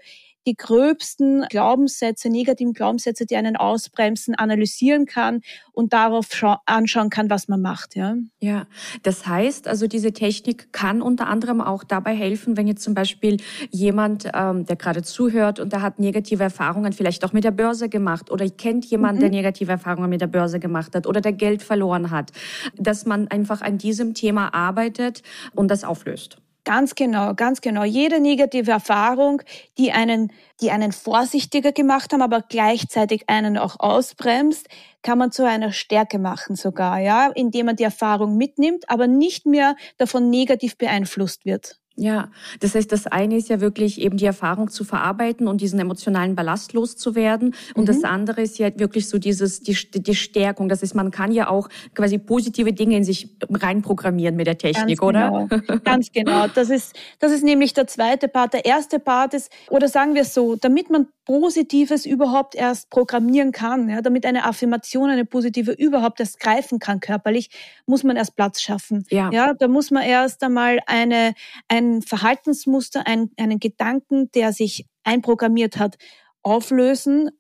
die 0.47 0.55
gröbsten 0.55 1.45
Glaubenssätze, 1.51 2.31
negativen 2.31 2.73
Glaubenssätze, 2.73 3.27
die 3.27 3.37
einen 3.37 3.57
ausbremsen, 3.57 4.35
analysieren 4.35 5.07
kann 5.07 5.43
und 5.73 5.93
darauf 5.93 6.29
anschauen 6.67 7.11
kann, 7.11 7.31
was 7.31 7.49
man 7.49 7.61
macht. 7.61 7.97
Ja. 7.97 8.17
ja, 8.41 8.67
das 9.03 9.27
heißt, 9.27 9.69
also 9.69 9.87
diese 9.87 10.13
Technik 10.13 10.73
kann 10.73 11.03
unter 11.03 11.27
anderem 11.27 11.61
auch 11.61 11.85
dabei 11.85 12.15
helfen, 12.15 12.57
wenn 12.57 12.67
jetzt 12.67 12.83
zum 12.83 12.95
Beispiel 12.95 13.39
jemand, 13.71 14.29
ähm, 14.35 14.65
der 14.65 14.77
gerade 14.77 15.03
zuhört 15.03 15.61
und 15.61 15.73
der 15.73 15.83
hat 15.83 15.99
negative 15.99 16.43
Erfahrungen 16.43 16.93
vielleicht 16.93 17.25
auch 17.25 17.33
mit 17.33 17.45
der 17.45 17.51
Börse 17.51 17.89
gemacht 17.89 18.31
oder 18.31 18.49
kennt 18.49 18.87
jemanden, 18.87 19.17
mhm. 19.17 19.21
der 19.21 19.31
negative 19.31 19.73
Erfahrungen 19.73 20.11
mit 20.11 20.21
der 20.21 20.27
Börse 20.27 20.59
gemacht 20.59 20.95
hat 20.95 21.07
oder 21.07 21.21
der 21.21 21.33
Geld 21.33 21.63
verloren 21.63 22.11
hat, 22.11 22.33
dass 22.77 23.07
man 23.07 23.29
einfach 23.29 23.61
an 23.61 23.79
diesem 23.79 24.15
Thema 24.15 24.55
arbeitet 24.55 25.23
und 25.55 25.71
das 25.71 25.85
auflöst. 25.85 26.39
Ganz 26.65 26.95
genau, 26.95 27.35
ganz 27.35 27.63
genau. 27.63 27.85
Jede 27.85 28.21
negative 28.21 28.71
Erfahrung, 28.71 29.43
die 29.79 29.93
einen, 29.93 30.31
die 30.61 30.71
einen 30.71 30.93
vorsichtiger 30.93 31.73
gemacht 31.73 32.13
haben, 32.13 32.21
aber 32.23 32.43
gleichzeitig 32.43 33.25
einen 33.29 33.57
auch 33.57 33.77
ausbremst, 33.81 34.69
kann 35.03 35.19
man 35.19 35.33
zu 35.33 35.47
einer 35.47 35.73
Stärke 35.73 36.19
machen 36.19 36.57
sogar, 36.57 36.99
ja, 36.99 37.29
indem 37.35 37.67
man 37.67 37.77
die 37.77 37.85
Erfahrung 37.85 38.37
mitnimmt, 38.37 38.91
aber 38.91 39.07
nicht 39.07 39.47
mehr 39.47 39.75
davon 39.97 40.29
negativ 40.29 40.77
beeinflusst 40.77 41.47
wird. 41.47 41.80
Ja, 41.97 42.31
das 42.61 42.75
heißt, 42.75 42.91
das 42.93 43.07
eine 43.07 43.37
ist 43.37 43.51
ja 43.51 43.61
wirklich 43.61 44.01
eben 44.01 44.17
die 44.17 44.25
Erfahrung 44.25 44.71
zu 44.71 44.85
verarbeiten 44.85 45.47
und 45.49 45.61
diesen 45.61 45.79
emotionalen 45.79 46.35
Ballast 46.35 46.73
loszuwerden. 46.73 47.55
Und 47.75 47.83
mhm. 47.83 47.87
das 47.87 48.05
andere 48.05 48.41
ist 48.41 48.59
ja 48.59 48.71
wirklich 48.79 49.09
so 49.09 49.19
dieses, 49.19 49.61
die, 49.61 49.77
die 49.93 50.15
Stärkung. 50.15 50.69
Das 50.69 50.81
heißt, 50.83 50.95
man 50.95 51.11
kann 51.11 51.31
ja 51.31 51.49
auch 51.49 51.69
quasi 51.95 52.17
positive 52.17 52.73
Dinge 52.73 52.97
in 52.97 53.05
sich 53.05 53.37
reinprogrammieren 53.51 54.35
mit 54.35 54.47
der 54.47 54.57
Technik, 54.57 55.01
Ganz 55.01 55.09
oder? 55.09 55.49
Genau. 55.51 55.79
Ganz 55.85 56.13
genau. 56.13 56.47
Das 56.47 56.71
ist, 56.71 56.97
das 57.19 57.33
ist 57.33 57.45
nämlich 57.45 57.75
der 57.75 57.87
zweite 57.87 58.29
Part. 58.29 58.55
Der 58.55 58.65
erste 58.65 58.99
Part 58.99 59.35
ist, 59.35 59.53
oder 59.69 59.89
sagen 59.89 60.15
wir 60.15 60.23
es 60.23 60.33
so, 60.33 60.57
damit 60.57 60.91
man 60.91 61.07
Positives 61.31 62.07
überhaupt 62.07 62.57
erst 62.57 62.91
programmieren 62.91 63.53
kann, 63.53 63.89
ja, 63.89 64.03
damit 64.03 64.27
eine 64.27 64.45
Affirmation, 64.47 65.11
eine 65.11 65.25
positive 65.25 65.71
überhaupt 65.71 66.19
erst 66.19 66.41
greifen 66.41 66.81
kann 66.81 66.99
körperlich, 66.99 67.51
muss 67.87 68.03
man 68.03 68.17
erst 68.17 68.35
Platz 68.35 68.61
schaffen. 68.61 69.07
Ja, 69.11 69.31
ja 69.33 69.55
da 69.55 69.69
muss 69.69 69.93
man 69.93 70.03
erst 70.03 70.43
einmal 70.43 70.81
eine, 70.87 71.35
ein 71.81 72.03
Verhaltensmuster, 72.03 73.07
ein, 73.07 73.31
einen 73.37 73.59
Gedanken, 73.59 74.31
der 74.33 74.53
sich 74.53 74.87
einprogrammiert 75.05 75.79
hat, 75.79 75.97
auflösen, 76.43 77.31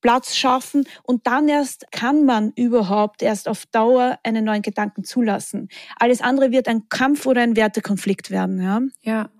Platz 0.00 0.36
schaffen 0.36 0.86
und 1.02 1.26
dann 1.26 1.48
erst 1.48 1.86
kann 1.90 2.24
man 2.24 2.52
überhaupt 2.56 3.22
erst 3.22 3.48
auf 3.48 3.64
Dauer 3.66 4.18
einen 4.22 4.44
neuen 4.44 4.62
Gedanken 4.62 5.04
zulassen. 5.04 5.68
Alles 5.98 6.20
andere 6.20 6.50
wird 6.50 6.68
ein 6.68 6.88
Kampf 6.88 7.26
oder 7.26 7.42
ein 7.42 7.56
Wertekonflikt 7.56 8.30
werden. 8.30 8.60
Ja. 8.60 8.80
Ja. 9.02 9.30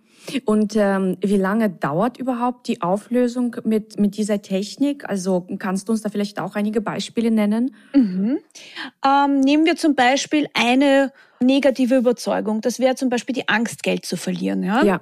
Und 0.45 0.75
ähm, 0.77 1.17
wie 1.21 1.37
lange 1.37 1.71
dauert 1.71 2.19
überhaupt 2.19 2.69
die 2.69 2.83
Auflösung 2.83 3.57
mit, 3.65 3.99
mit 3.99 4.17
dieser 4.17 4.43
Technik? 4.43 5.09
Also 5.09 5.47
kannst 5.59 5.89
du 5.89 5.93
uns 5.93 6.03
da 6.03 6.09
vielleicht 6.09 6.41
auch 6.41 6.57
einige 6.57 6.81
Beispiele 6.81 7.31
nennen? 7.31 7.75
Mhm. 7.95 8.39
Ähm, 9.05 9.41
nehmen 9.41 9.67
wir 9.67 9.77
zum 9.77 9.95
Beispiel 9.95 10.49
eine 10.55 11.13
negative 11.41 11.97
Überzeugung. 11.97 12.61
Das 12.61 12.79
wäre 12.79 12.95
zum 12.95 13.09
Beispiel 13.09 13.35
die 13.35 13.49
Angst, 13.49 13.83
Geld 13.83 14.07
zu 14.07 14.17
verlieren. 14.17 14.63
Ja. 14.63 14.83
ja. 14.83 15.01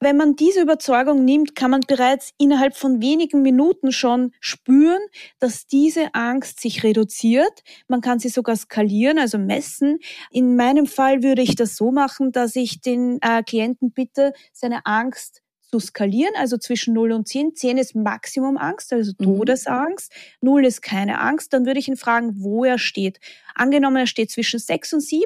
Wenn 0.00 0.16
man 0.16 0.36
diese 0.36 0.60
Überzeugung 0.60 1.24
nimmt, 1.24 1.54
kann 1.54 1.70
man 1.70 1.80
bereits 1.80 2.32
innerhalb 2.38 2.76
von 2.76 3.00
wenigen 3.00 3.42
Minuten 3.42 3.92
schon 3.92 4.32
spüren, 4.40 5.00
dass 5.38 5.66
diese 5.66 6.14
Angst 6.14 6.60
sich 6.60 6.82
reduziert. 6.84 7.62
Man 7.88 8.00
kann 8.00 8.18
sie 8.18 8.28
sogar 8.28 8.56
skalieren, 8.56 9.18
also 9.18 9.38
messen. 9.38 9.98
In 10.30 10.56
meinem 10.56 10.86
Fall 10.86 11.22
würde 11.22 11.42
ich 11.42 11.56
das 11.56 11.76
so 11.76 11.90
machen, 11.92 12.32
dass 12.32 12.56
ich 12.56 12.80
den 12.80 13.18
äh, 13.22 13.42
Klienten 13.42 13.92
bitte, 13.92 14.32
seine 14.52 14.84
Angst 14.84 15.42
zu 15.70 15.80
skalieren, 15.80 16.32
also 16.36 16.56
zwischen 16.56 16.94
0 16.94 17.12
und 17.12 17.28
10. 17.28 17.54
10 17.54 17.78
ist 17.78 17.94
Maximumangst, 17.94 18.92
also 18.92 19.12
mhm. 19.18 19.24
Todesangst. 19.24 20.12
0 20.40 20.64
ist 20.64 20.82
keine 20.82 21.20
Angst. 21.20 21.52
Dann 21.52 21.66
würde 21.66 21.80
ich 21.80 21.88
ihn 21.88 21.96
fragen, 21.96 22.34
wo 22.36 22.64
er 22.64 22.78
steht. 22.78 23.18
Angenommen, 23.54 23.96
er 23.96 24.06
steht 24.06 24.30
zwischen 24.30 24.60
6 24.60 24.94
und 24.94 25.00
7, 25.00 25.24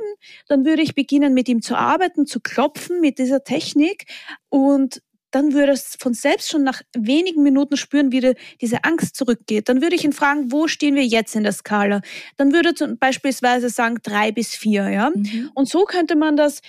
dann 0.49 0.65
würde 0.65 0.83
ich 0.83 0.95
beginnen, 0.95 1.35
mit 1.35 1.49
ihm 1.49 1.63
zu 1.63 1.77
arbeiten, 1.77 2.27
zu 2.27 2.41
klopfen 2.41 3.01
mit 3.01 3.19
dieser 3.19 3.45
Technik 3.45 4.07
und 4.49 5.03
dann 5.31 5.53
würde 5.53 5.73
es 5.73 5.97
von 5.99 6.15
selbst 6.15 6.51
schon 6.51 6.65
nach 6.65 6.83
wenigen 6.97 7.43
Minuten 7.43 7.77
spüren, 7.77 8.13
wie 8.13 8.35
diese 8.61 8.85
Angst 8.85 9.17
zurückgeht. 9.17 9.69
Dann 9.69 9.81
würde 9.81 9.95
ich 9.95 10.05
ihn 10.05 10.13
fragen, 10.13 10.51
wo 10.51 10.67
stehen 10.67 10.95
wir 10.95 11.05
jetzt 11.05 11.37
in 11.37 11.45
der 11.45 11.53
Skala? 11.53 12.01
Dann 12.37 12.53
würde 12.53 12.75
er 12.79 12.97
beispielsweise 12.97 13.69
sagen 13.69 13.99
drei 14.03 14.33
bis 14.33 14.55
vier, 14.57 14.89
ja. 14.89 15.11
Mhm. 15.11 15.51
Und 15.55 15.69
so 15.69 15.85
könnte 15.85 16.17
man 16.17 16.37
das 16.37 16.61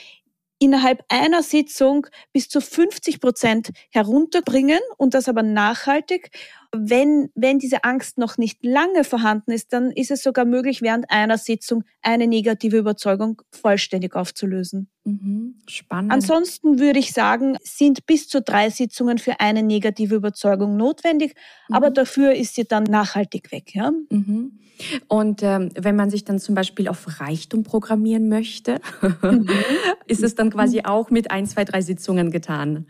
innerhalb 0.61 1.03
einer 1.09 1.41
Sitzung 1.43 2.07
bis 2.31 2.47
zu 2.47 2.61
50 2.61 3.19
Prozent 3.19 3.71
herunterbringen 3.89 4.79
und 4.97 5.15
das 5.15 5.27
aber 5.27 5.43
nachhaltig. 5.43 6.29
Wenn, 6.73 7.29
wenn 7.35 7.59
diese 7.59 7.83
Angst 7.83 8.17
noch 8.17 8.37
nicht 8.37 8.63
lange 8.63 9.03
vorhanden 9.03 9.51
ist, 9.51 9.73
dann 9.73 9.91
ist 9.91 10.11
es 10.11 10.23
sogar 10.23 10.45
möglich, 10.45 10.81
während 10.81 11.11
einer 11.11 11.37
Sitzung 11.37 11.83
eine 12.01 12.27
negative 12.27 12.77
Überzeugung 12.77 13.41
vollständig 13.51 14.15
aufzulösen. 14.15 14.89
Mhm, 15.03 15.55
spannend. 15.67 16.11
Ansonsten 16.11 16.79
würde 16.79 16.99
ich 16.99 17.11
sagen, 17.11 17.57
sind 17.63 18.05
bis 18.05 18.27
zu 18.27 18.41
drei 18.41 18.69
Sitzungen 18.69 19.17
für 19.17 19.39
eine 19.39 19.63
negative 19.63 20.15
Überzeugung 20.15 20.77
notwendig, 20.77 21.33
mhm. 21.67 21.75
aber 21.75 21.89
dafür 21.89 22.33
ist 22.33 22.55
sie 22.55 22.65
dann 22.65 22.83
nachhaltig 22.83 23.51
weg. 23.51 23.73
Ja? 23.73 23.91
Mhm. 24.09 24.59
Und 25.07 25.43
ähm, 25.43 25.69
wenn 25.75 25.95
man 25.95 26.09
sich 26.09 26.23
dann 26.23 26.39
zum 26.39 26.55
Beispiel 26.55 26.87
auf 26.87 27.19
Reichtum 27.19 27.63
programmieren 27.63 28.29
möchte, 28.29 28.79
mhm. 29.21 29.49
ist 30.07 30.23
es 30.23 30.35
dann 30.35 30.51
quasi 30.51 30.81
auch 30.83 31.09
mit 31.09 31.31
ein, 31.31 31.45
zwei, 31.47 31.65
drei 31.65 31.81
Sitzungen 31.81 32.31
getan? 32.31 32.87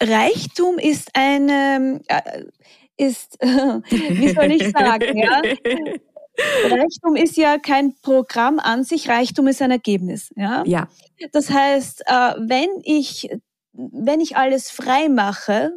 Reichtum 0.00 0.78
ist 0.78 1.10
eine, 1.14 2.00
äh, 2.08 2.44
ist, 2.98 3.38
wie 3.40 4.28
soll 4.28 4.50
ich 4.52 4.70
sagen, 4.70 5.16
ja? 5.16 5.40
Reichtum 6.70 7.16
ist 7.16 7.36
ja 7.36 7.58
kein 7.58 7.94
Programm 8.00 8.58
an 8.60 8.84
sich, 8.84 9.08
Reichtum 9.08 9.48
ist 9.48 9.62
ein 9.62 9.70
Ergebnis. 9.70 10.32
Ja. 10.36 10.62
ja. 10.66 10.88
Das 11.32 11.50
heißt, 11.50 12.02
äh, 12.06 12.34
wenn 12.38 12.68
ich, 12.84 13.28
wenn 13.72 14.20
ich 14.20 14.36
alles 14.36 14.70
frei 14.70 15.08
mache, 15.08 15.72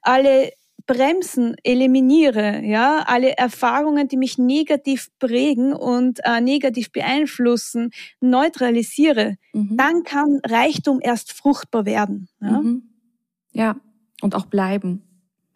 alle 0.00 0.52
Bremsen 0.86 1.56
eliminiere, 1.64 2.62
ja, 2.64 3.04
alle 3.06 3.36
Erfahrungen, 3.36 4.08
die 4.08 4.16
mich 4.16 4.38
negativ 4.38 5.10
prägen 5.18 5.74
und 5.74 6.20
äh, 6.24 6.40
negativ 6.40 6.92
beeinflussen, 6.92 7.90
neutralisiere, 8.20 9.36
mhm. 9.52 9.76
dann 9.76 10.02
kann 10.04 10.40
Reichtum 10.46 11.00
erst 11.02 11.32
fruchtbar 11.32 11.84
werden. 11.84 12.28
Ja, 12.40 12.60
mhm. 12.60 12.82
ja. 13.52 13.76
und 14.22 14.34
auch 14.34 14.46
bleiben 14.46 15.05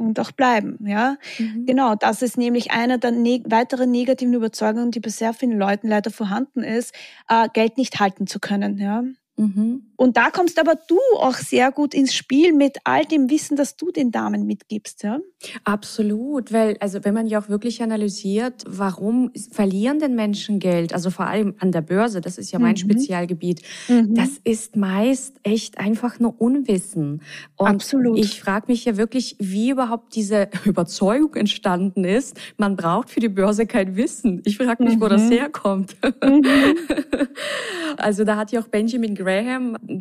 und 0.07 0.21
auch 0.21 0.33
bleiben. 0.33 0.79
Ja, 0.87 1.17
mhm. 1.39 1.67
genau. 1.67 1.95
Das 1.95 2.23
ist 2.23 2.37
nämlich 2.37 2.71
eine 2.71 2.99
der 2.99 3.13
ne 3.13 3.43
weiteren 3.47 3.91
negativen 3.91 4.35
Überzeugungen, 4.35 4.91
die 4.91 5.01
bei 5.01 5.11
sehr 5.11 5.33
vielen 5.33 5.59
Leuten 5.59 5.89
leider 5.89 6.11
vorhanden 6.11 6.63
ist, 6.63 6.95
äh, 7.29 7.49
Geld 7.53 7.77
nicht 7.79 8.01
halten 8.01 8.27
zu 8.27 8.41
können. 8.41 8.79
Ja. 8.79 9.03
Mhm. 9.41 9.85
Und 9.97 10.17
da 10.19 10.31
kommst 10.31 10.59
aber 10.59 10.75
du 10.75 10.99
auch 11.19 11.35
sehr 11.35 11.73
gut 11.73 11.95
ins 11.95 12.15
Spiel 12.15 12.53
mit 12.53 12.79
all 12.85 13.07
dem 13.07 13.31
Wissen, 13.31 13.57
das 13.57 13.77
du 13.77 13.91
den 13.91 14.11
Damen 14.11 14.47
mitgibst, 14.47 15.03
ja? 15.03 15.19
Absolut, 15.65 16.53
weil 16.53 16.77
also 16.81 17.05
wenn 17.05 17.15
man 17.15 17.27
ja 17.27 17.41
auch 17.41 17.49
wirklich 17.49 17.83
analysiert, 17.83 18.65
warum 18.67 19.31
verlieren 19.51 19.99
denn 19.99 20.15
Menschen 20.15 20.59
Geld, 20.59 20.93
also 20.93 21.11
vor 21.11 21.27
allem 21.27 21.55
an 21.59 21.73
der 21.73 21.81
Börse, 21.81 22.21
das 22.21 22.37
ist 22.37 22.53
ja 22.53 22.59
mein 22.59 22.73
mhm. 22.73 22.79
Spezialgebiet, 22.79 23.63
mhm. 23.89 24.15
das 24.15 24.31
ist 24.45 24.77
meist 24.77 25.37
echt 25.43 25.79
einfach 25.79 26.21
nur 26.21 26.39
Unwissen. 26.39 27.23
Und 27.57 27.67
Absolut. 27.67 28.19
ich 28.19 28.41
frage 28.41 28.67
mich 28.69 28.85
ja 28.85 28.99
wirklich, 28.99 29.37
wie 29.39 29.71
überhaupt 29.71 30.15
diese 30.15 30.49
Überzeugung 30.67 31.35
entstanden 31.35 32.05
ist, 32.05 32.39
man 32.59 32.77
braucht 32.77 33.09
für 33.09 33.21
die 33.21 33.31
Börse 33.31 33.67
kein 33.67 33.97
Wissen. 33.97 34.43
Ich 34.45 34.59
frage 34.59 34.85
mich, 34.85 35.01
wo 35.01 35.09
das 35.09 35.23
mhm. 35.25 35.33
herkommt. 35.33 35.97
Mhm. 36.23 36.45
Also 37.97 38.25
da 38.25 38.37
hat 38.37 38.53
ja 38.53 38.61
auch 38.61 38.69
Benjamin 38.69 39.15
Graham 39.15 39.30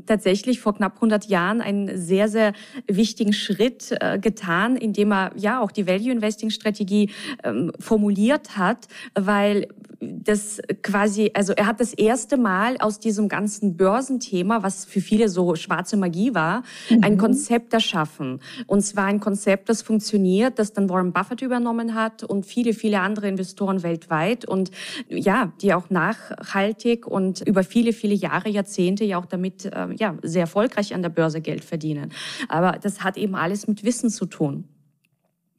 tatsächlich 0.05 0.59
vor 0.59 0.75
knapp 0.75 0.95
100 0.95 1.25
Jahren 1.25 1.61
einen 1.61 1.97
sehr, 1.97 2.27
sehr 2.29 2.53
wichtigen 2.87 3.33
Schritt 3.33 3.95
äh, 3.99 4.19
getan, 4.19 4.75
indem 4.75 5.11
er 5.11 5.31
ja 5.35 5.61
auch 5.61 5.71
die 5.71 5.87
Value 5.87 6.11
Investing 6.11 6.49
Strategie 6.49 7.11
ähm, 7.43 7.71
formuliert 7.79 8.57
hat, 8.57 8.87
weil 9.15 9.67
das 9.99 10.61
quasi, 10.81 11.31
also 11.33 11.53
er 11.53 11.67
hat 11.67 11.79
das 11.79 11.93
erste 11.93 12.37
Mal 12.37 12.77
aus 12.77 12.99
diesem 12.99 13.27
ganzen 13.27 13.75
Börsenthema, 13.75 14.63
was 14.63 14.85
für 14.85 15.01
viele 15.01 15.29
so 15.29 15.55
schwarze 15.55 15.97
Magie 15.97 16.33
war, 16.33 16.63
mhm. 16.89 17.03
ein 17.03 17.17
Konzept 17.17 17.73
erschaffen. 17.73 18.39
Und 18.67 18.81
zwar 18.81 19.05
ein 19.05 19.19
Konzept, 19.19 19.67
das 19.69 19.81
funktioniert, 19.81 20.57
das 20.57 20.73
dann 20.73 20.89
Warren 20.89 21.11
Buffett 21.11 21.41
übernommen 21.41 21.95
hat 21.95 22.23
und 22.23 22.45
viele, 22.45 22.73
viele 22.73 23.01
andere 23.01 23.27
Investoren 23.27 23.83
weltweit 23.83 24.45
und 24.45 24.71
ja, 25.09 25.51
die 25.61 25.73
auch 25.73 25.89
nachhaltig 25.89 27.05
und 27.05 27.41
über 27.41 27.63
viele, 27.63 27.91
viele 27.91 28.15
Jahre, 28.15 28.49
Jahrzehnte 28.49 29.03
ja 29.03 29.18
auch 29.19 29.25
damit 29.25 29.65
äh, 29.65 29.87
ja, 29.97 30.17
sehr 30.23 30.41
erfolgreich 30.41 30.93
an 30.93 31.01
der 31.01 31.09
Börse 31.09 31.41
Geld 31.41 31.63
verdienen. 31.63 32.11
Aber 32.47 32.79
das 32.81 33.03
hat 33.03 33.17
eben 33.17 33.35
alles 33.35 33.67
mit 33.67 33.83
Wissen 33.83 34.09
zu 34.09 34.25
tun. 34.25 34.67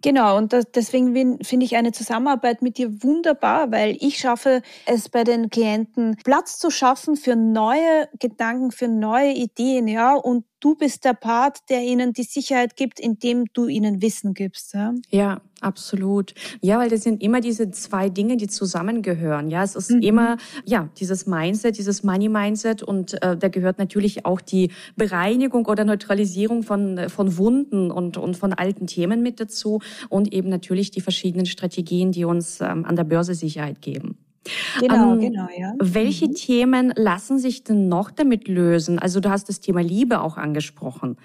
Genau, 0.03 0.39
und 0.39 0.55
das, 0.55 0.65
deswegen 0.75 1.39
finde 1.45 1.67
ich 1.67 1.77
eine 1.77 1.93
Zusammenarbeit 1.93 2.63
mit 2.63 2.79
dir 2.79 3.03
wunderbar, 3.03 3.71
weil 3.71 3.99
ich 4.01 4.17
schaffe 4.19 4.63
es 4.87 5.11
bei 5.11 5.25
den 5.25 5.51
Klienten, 5.51 6.17
Platz 6.25 6.59
zu 6.59 6.71
schaffen 6.71 7.17
für 7.17 7.37
neue 7.37 8.09
Gedanken, 8.19 8.71
für 8.71 8.89
neue 8.89 9.33
Ideen, 9.33 9.89
ja, 9.89 10.15
und 10.15 10.45
du 10.61 10.75
bist 10.75 11.05
der 11.05 11.15
Part, 11.15 11.59
der 11.71 11.83
ihnen 11.83 12.13
die 12.13 12.23
Sicherheit 12.23 12.77
gibt, 12.77 13.01
indem 13.01 13.47
du 13.53 13.67
ihnen 13.67 14.03
Wissen 14.03 14.35
gibst. 14.35 14.75
Ja, 14.75 14.95
ja 15.11 15.41
absolut. 15.61 16.35
Ja, 16.61 16.79
weil 16.79 16.89
das 16.89 17.03
sind 17.03 17.23
immer 17.23 17.41
diese 17.41 17.71
zwei 17.71 18.09
Dinge, 18.09 18.37
die 18.37 18.47
zusammengehören. 18.47 19.49
Ja, 19.51 19.63
es 19.63 19.75
ist 19.75 19.91
mhm. 19.91 20.03
immer 20.03 20.37
ja 20.65 20.89
dieses 20.99 21.27
Mindset, 21.27 21.79
dieses 21.79 22.03
Money 22.03 22.29
Mindset 22.29 22.83
und 22.83 23.21
äh, 23.23 23.37
da 23.37 23.49
gehört 23.49 23.79
natürlich 23.79 24.25
auch 24.25 24.41
die 24.41 24.71
Bereinigung 24.97 25.67
oder 25.67 25.85
Neutralisierung 25.85 26.63
von 26.63 27.09
von 27.09 27.37
Wunden 27.37 27.91
und 27.91 28.17
und 28.17 28.37
von 28.37 28.53
alten 28.53 28.87
Themen 28.87 29.23
mit 29.23 29.41
dazu 29.41 29.81
und 30.09 30.33
eben 30.33 30.49
natürlich 30.49 30.91
die 30.91 31.01
verschiedenen 31.01 31.47
Strategien, 31.47 32.13
die 32.13 32.25
uns 32.25 32.61
ähm, 32.61 32.85
an 32.85 32.97
der 32.97 33.05
Börse 33.05 33.35
Sicherheit 33.35 33.83
geben. 33.83 34.19
Genau, 34.79 35.13
ähm, 35.13 35.21
genau, 35.21 35.49
ja. 35.57 35.75
Welche 35.79 36.29
mhm. 36.29 36.35
Themen 36.35 36.93
lassen 36.97 37.39
sich 37.39 37.65
denn 37.65 37.89
noch 37.89 38.11
damit 38.11 38.49
lösen? 38.49 38.99
Also 38.99 39.21
du 39.21 39.31
hast 39.31 39.49
das 39.49 39.61
Thema 39.61 39.83
Liebe 39.83 40.21
auch 40.21 40.37
angesprochen. 40.37 41.17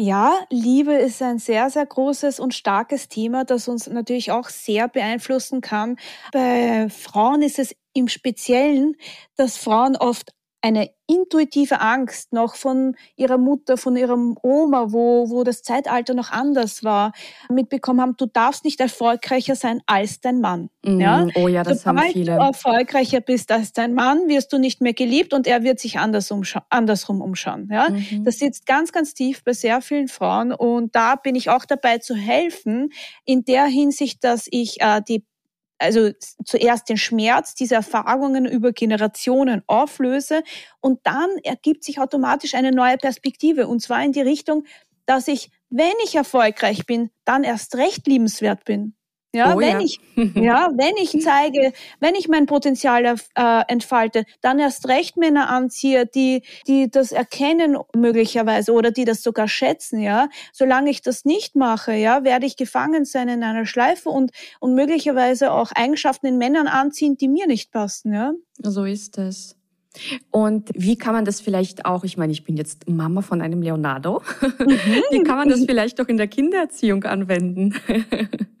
Ja, 0.00 0.32
Liebe 0.50 0.92
ist 0.94 1.20
ein 1.22 1.38
sehr, 1.38 1.70
sehr 1.70 1.84
großes 1.84 2.38
und 2.38 2.54
starkes 2.54 3.08
Thema, 3.08 3.44
das 3.44 3.66
uns 3.66 3.88
natürlich 3.88 4.30
auch 4.30 4.48
sehr 4.48 4.86
beeinflussen 4.86 5.60
kann. 5.60 5.96
Bei 6.32 6.88
Frauen 6.88 7.42
ist 7.42 7.58
es 7.58 7.74
im 7.94 8.06
Speziellen, 8.06 8.94
dass 9.34 9.56
Frauen 9.56 9.96
oft 9.96 10.30
eine 10.60 10.90
intuitive 11.06 11.80
Angst 11.80 12.32
noch 12.32 12.54
von 12.56 12.96
ihrer 13.16 13.38
Mutter, 13.38 13.76
von 13.76 13.96
ihrem 13.96 14.36
Oma, 14.42 14.92
wo, 14.92 15.30
wo 15.30 15.44
das 15.44 15.62
Zeitalter 15.62 16.14
noch 16.14 16.30
anders 16.30 16.84
war, 16.84 17.12
mitbekommen 17.48 18.00
haben, 18.00 18.16
du 18.16 18.26
darfst 18.26 18.64
nicht 18.64 18.80
erfolgreicher 18.80 19.54
sein 19.54 19.80
als 19.86 20.20
dein 20.20 20.40
Mann. 20.40 20.68
Mm, 20.84 21.00
ja? 21.00 21.26
Oh 21.34 21.48
ja, 21.48 21.62
das 21.62 21.82
Sobald 21.82 21.98
haben 21.98 22.12
viele. 22.12 22.36
du 22.36 22.42
erfolgreicher 22.42 23.20
bist 23.20 23.52
als 23.52 23.72
dein 23.72 23.94
Mann, 23.94 24.28
wirst 24.28 24.52
du 24.52 24.58
nicht 24.58 24.80
mehr 24.80 24.94
geliebt 24.94 25.32
und 25.32 25.46
er 25.46 25.62
wird 25.62 25.78
sich 25.78 25.98
anders 25.98 26.30
umscha 26.30 26.66
andersrum 26.70 27.22
umschauen. 27.22 27.68
Ja? 27.70 27.88
Mhm. 27.88 28.24
Das 28.24 28.38
sitzt 28.38 28.66
ganz, 28.66 28.92
ganz 28.92 29.14
tief 29.14 29.44
bei 29.44 29.52
sehr 29.52 29.80
vielen 29.80 30.08
Frauen 30.08 30.52
und 30.52 30.94
da 30.94 31.14
bin 31.14 31.36
ich 31.36 31.48
auch 31.50 31.64
dabei 31.64 31.98
zu 31.98 32.14
helfen, 32.14 32.90
in 33.24 33.44
der 33.44 33.64
Hinsicht, 33.64 34.24
dass 34.24 34.46
ich 34.50 34.80
äh, 34.80 35.00
die 35.06 35.24
also 35.78 36.10
zuerst 36.44 36.88
den 36.88 36.96
Schmerz 36.96 37.54
dieser 37.54 37.76
Erfahrungen 37.76 38.46
über 38.46 38.72
Generationen 38.72 39.62
auflöse 39.66 40.42
und 40.80 41.00
dann 41.04 41.30
ergibt 41.44 41.84
sich 41.84 42.00
automatisch 42.00 42.54
eine 42.54 42.72
neue 42.72 42.96
Perspektive 42.96 43.68
und 43.68 43.80
zwar 43.80 44.04
in 44.04 44.12
die 44.12 44.20
Richtung, 44.20 44.64
dass 45.06 45.28
ich, 45.28 45.50
wenn 45.70 45.94
ich 46.04 46.14
erfolgreich 46.14 46.84
bin, 46.86 47.10
dann 47.24 47.44
erst 47.44 47.76
recht 47.76 48.06
liebenswert 48.06 48.64
bin. 48.64 48.94
Ja, 49.34 49.54
oh, 49.54 49.58
wenn 49.58 49.80
ja. 49.80 49.80
ich, 49.80 50.00
ja, 50.34 50.70
wenn 50.74 50.96
ich 50.96 51.20
zeige, 51.22 51.72
wenn 52.00 52.14
ich 52.14 52.28
mein 52.28 52.46
Potenzial 52.46 53.04
äh, 53.04 53.62
entfalte, 53.68 54.24
dann 54.40 54.58
erst 54.58 54.88
recht 54.88 55.18
Männer 55.18 55.50
anziehe, 55.50 56.06
die, 56.06 56.42
die 56.66 56.90
das 56.90 57.12
erkennen 57.12 57.76
möglicherweise 57.94 58.72
oder 58.72 58.90
die 58.90 59.04
das 59.04 59.22
sogar 59.22 59.46
schätzen, 59.46 60.00
ja. 60.00 60.28
Solange 60.52 60.90
ich 60.90 61.02
das 61.02 61.26
nicht 61.26 61.56
mache, 61.56 61.92
ja, 61.92 62.24
werde 62.24 62.46
ich 62.46 62.56
gefangen 62.56 63.04
sein 63.04 63.28
in 63.28 63.42
einer 63.42 63.66
Schleife 63.66 64.08
und, 64.08 64.30
und 64.60 64.74
möglicherweise 64.74 65.52
auch 65.52 65.72
Eigenschaften 65.74 66.26
in 66.26 66.38
Männern 66.38 66.66
anziehen, 66.66 67.16
die 67.18 67.28
mir 67.28 67.46
nicht 67.46 67.70
passen, 67.70 68.14
ja. 68.14 68.32
So 68.62 68.84
ist 68.84 69.18
es. 69.18 69.56
Und 70.30 70.70
wie 70.74 70.96
kann 70.96 71.12
man 71.12 71.24
das 71.24 71.40
vielleicht 71.40 71.84
auch, 71.84 72.04
ich 72.04 72.16
meine, 72.16 72.32
ich 72.32 72.44
bin 72.44 72.56
jetzt 72.56 72.88
Mama 72.88 73.20
von 73.20 73.42
einem 73.42 73.60
Leonardo, 73.60 74.22
mhm. 74.58 75.02
wie 75.10 75.22
kann 75.22 75.36
man 75.36 75.48
das 75.50 75.64
vielleicht 75.64 76.00
auch 76.00 76.08
in 76.08 76.16
der 76.16 76.28
Kindererziehung 76.28 77.04
anwenden? 77.04 77.74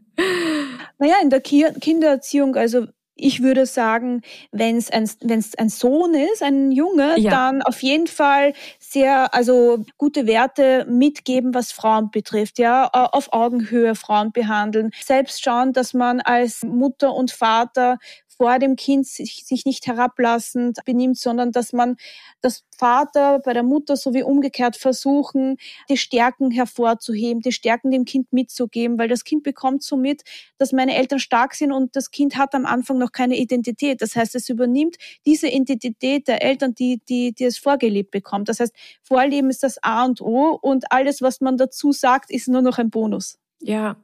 Naja, 0.98 1.14
in 1.22 1.30
der 1.30 1.40
Kindererziehung, 1.40 2.56
also 2.56 2.86
ich 3.18 3.42
würde 3.42 3.66
sagen, 3.66 4.22
wenn 4.52 4.76
es 4.76 4.90
ein, 4.90 5.10
wenn's 5.22 5.54
ein 5.56 5.68
Sohn 5.68 6.14
ist, 6.14 6.42
ein 6.42 6.70
Junge, 6.70 7.18
ja. 7.18 7.30
dann 7.30 7.62
auf 7.62 7.82
jeden 7.82 8.06
Fall 8.06 8.52
sehr, 8.78 9.34
also 9.34 9.84
gute 9.98 10.26
Werte 10.26 10.86
mitgeben, 10.88 11.52
was 11.52 11.72
Frauen 11.72 12.10
betrifft, 12.10 12.58
ja, 12.58 12.88
auf 12.92 13.32
Augenhöhe 13.32 13.96
Frauen 13.96 14.30
behandeln, 14.32 14.90
selbst 15.04 15.42
schauen, 15.42 15.72
dass 15.72 15.94
man 15.94 16.20
als 16.20 16.62
Mutter 16.62 17.12
und 17.12 17.32
Vater 17.32 17.98
vor 18.38 18.58
dem 18.60 18.76
Kind 18.76 19.06
sich, 19.06 19.44
sich 19.44 19.64
nicht 19.66 19.86
herablassend 19.86 20.78
benimmt, 20.84 21.18
sondern 21.18 21.50
dass 21.52 21.72
man 21.72 21.96
das 22.40 22.64
Vater 22.76 23.40
bei 23.40 23.52
der 23.52 23.64
Mutter 23.64 23.96
sowie 23.96 24.22
umgekehrt 24.22 24.76
versuchen, 24.76 25.56
die 25.90 25.96
Stärken 25.96 26.52
hervorzuheben, 26.52 27.42
die 27.42 27.50
Stärken 27.52 27.90
dem 27.90 28.04
Kind 28.04 28.32
mitzugeben, 28.32 28.96
weil 28.98 29.08
das 29.08 29.24
Kind 29.24 29.42
bekommt 29.42 29.82
so 29.82 29.96
mit, 29.96 30.22
dass 30.56 30.72
meine 30.72 30.94
Eltern 30.94 31.18
stark 31.18 31.54
sind 31.54 31.72
und 31.72 31.96
das 31.96 32.12
Kind 32.12 32.36
hat 32.36 32.54
am 32.54 32.64
Anfang 32.64 32.98
noch 32.98 33.10
keine 33.10 33.36
Identität. 33.36 34.00
Das 34.00 34.14
heißt, 34.14 34.36
es 34.36 34.48
übernimmt 34.48 34.96
diese 35.26 35.48
Identität 35.48 36.28
der 36.28 36.42
Eltern, 36.42 36.74
die, 36.74 37.02
die, 37.08 37.32
die 37.32 37.44
es 37.44 37.58
vorgelebt 37.58 38.12
bekommt. 38.12 38.48
Das 38.48 38.60
heißt, 38.60 38.74
Vorleben 39.02 39.50
ist 39.50 39.64
das 39.64 39.82
A 39.82 40.04
und 40.04 40.20
O 40.20 40.56
und 40.62 40.92
alles, 40.92 41.20
was 41.20 41.40
man 41.40 41.56
dazu 41.56 41.90
sagt, 41.90 42.30
ist 42.30 42.46
nur 42.46 42.62
noch 42.62 42.78
ein 42.78 42.90
Bonus. 42.90 43.38
Ja, 43.60 43.96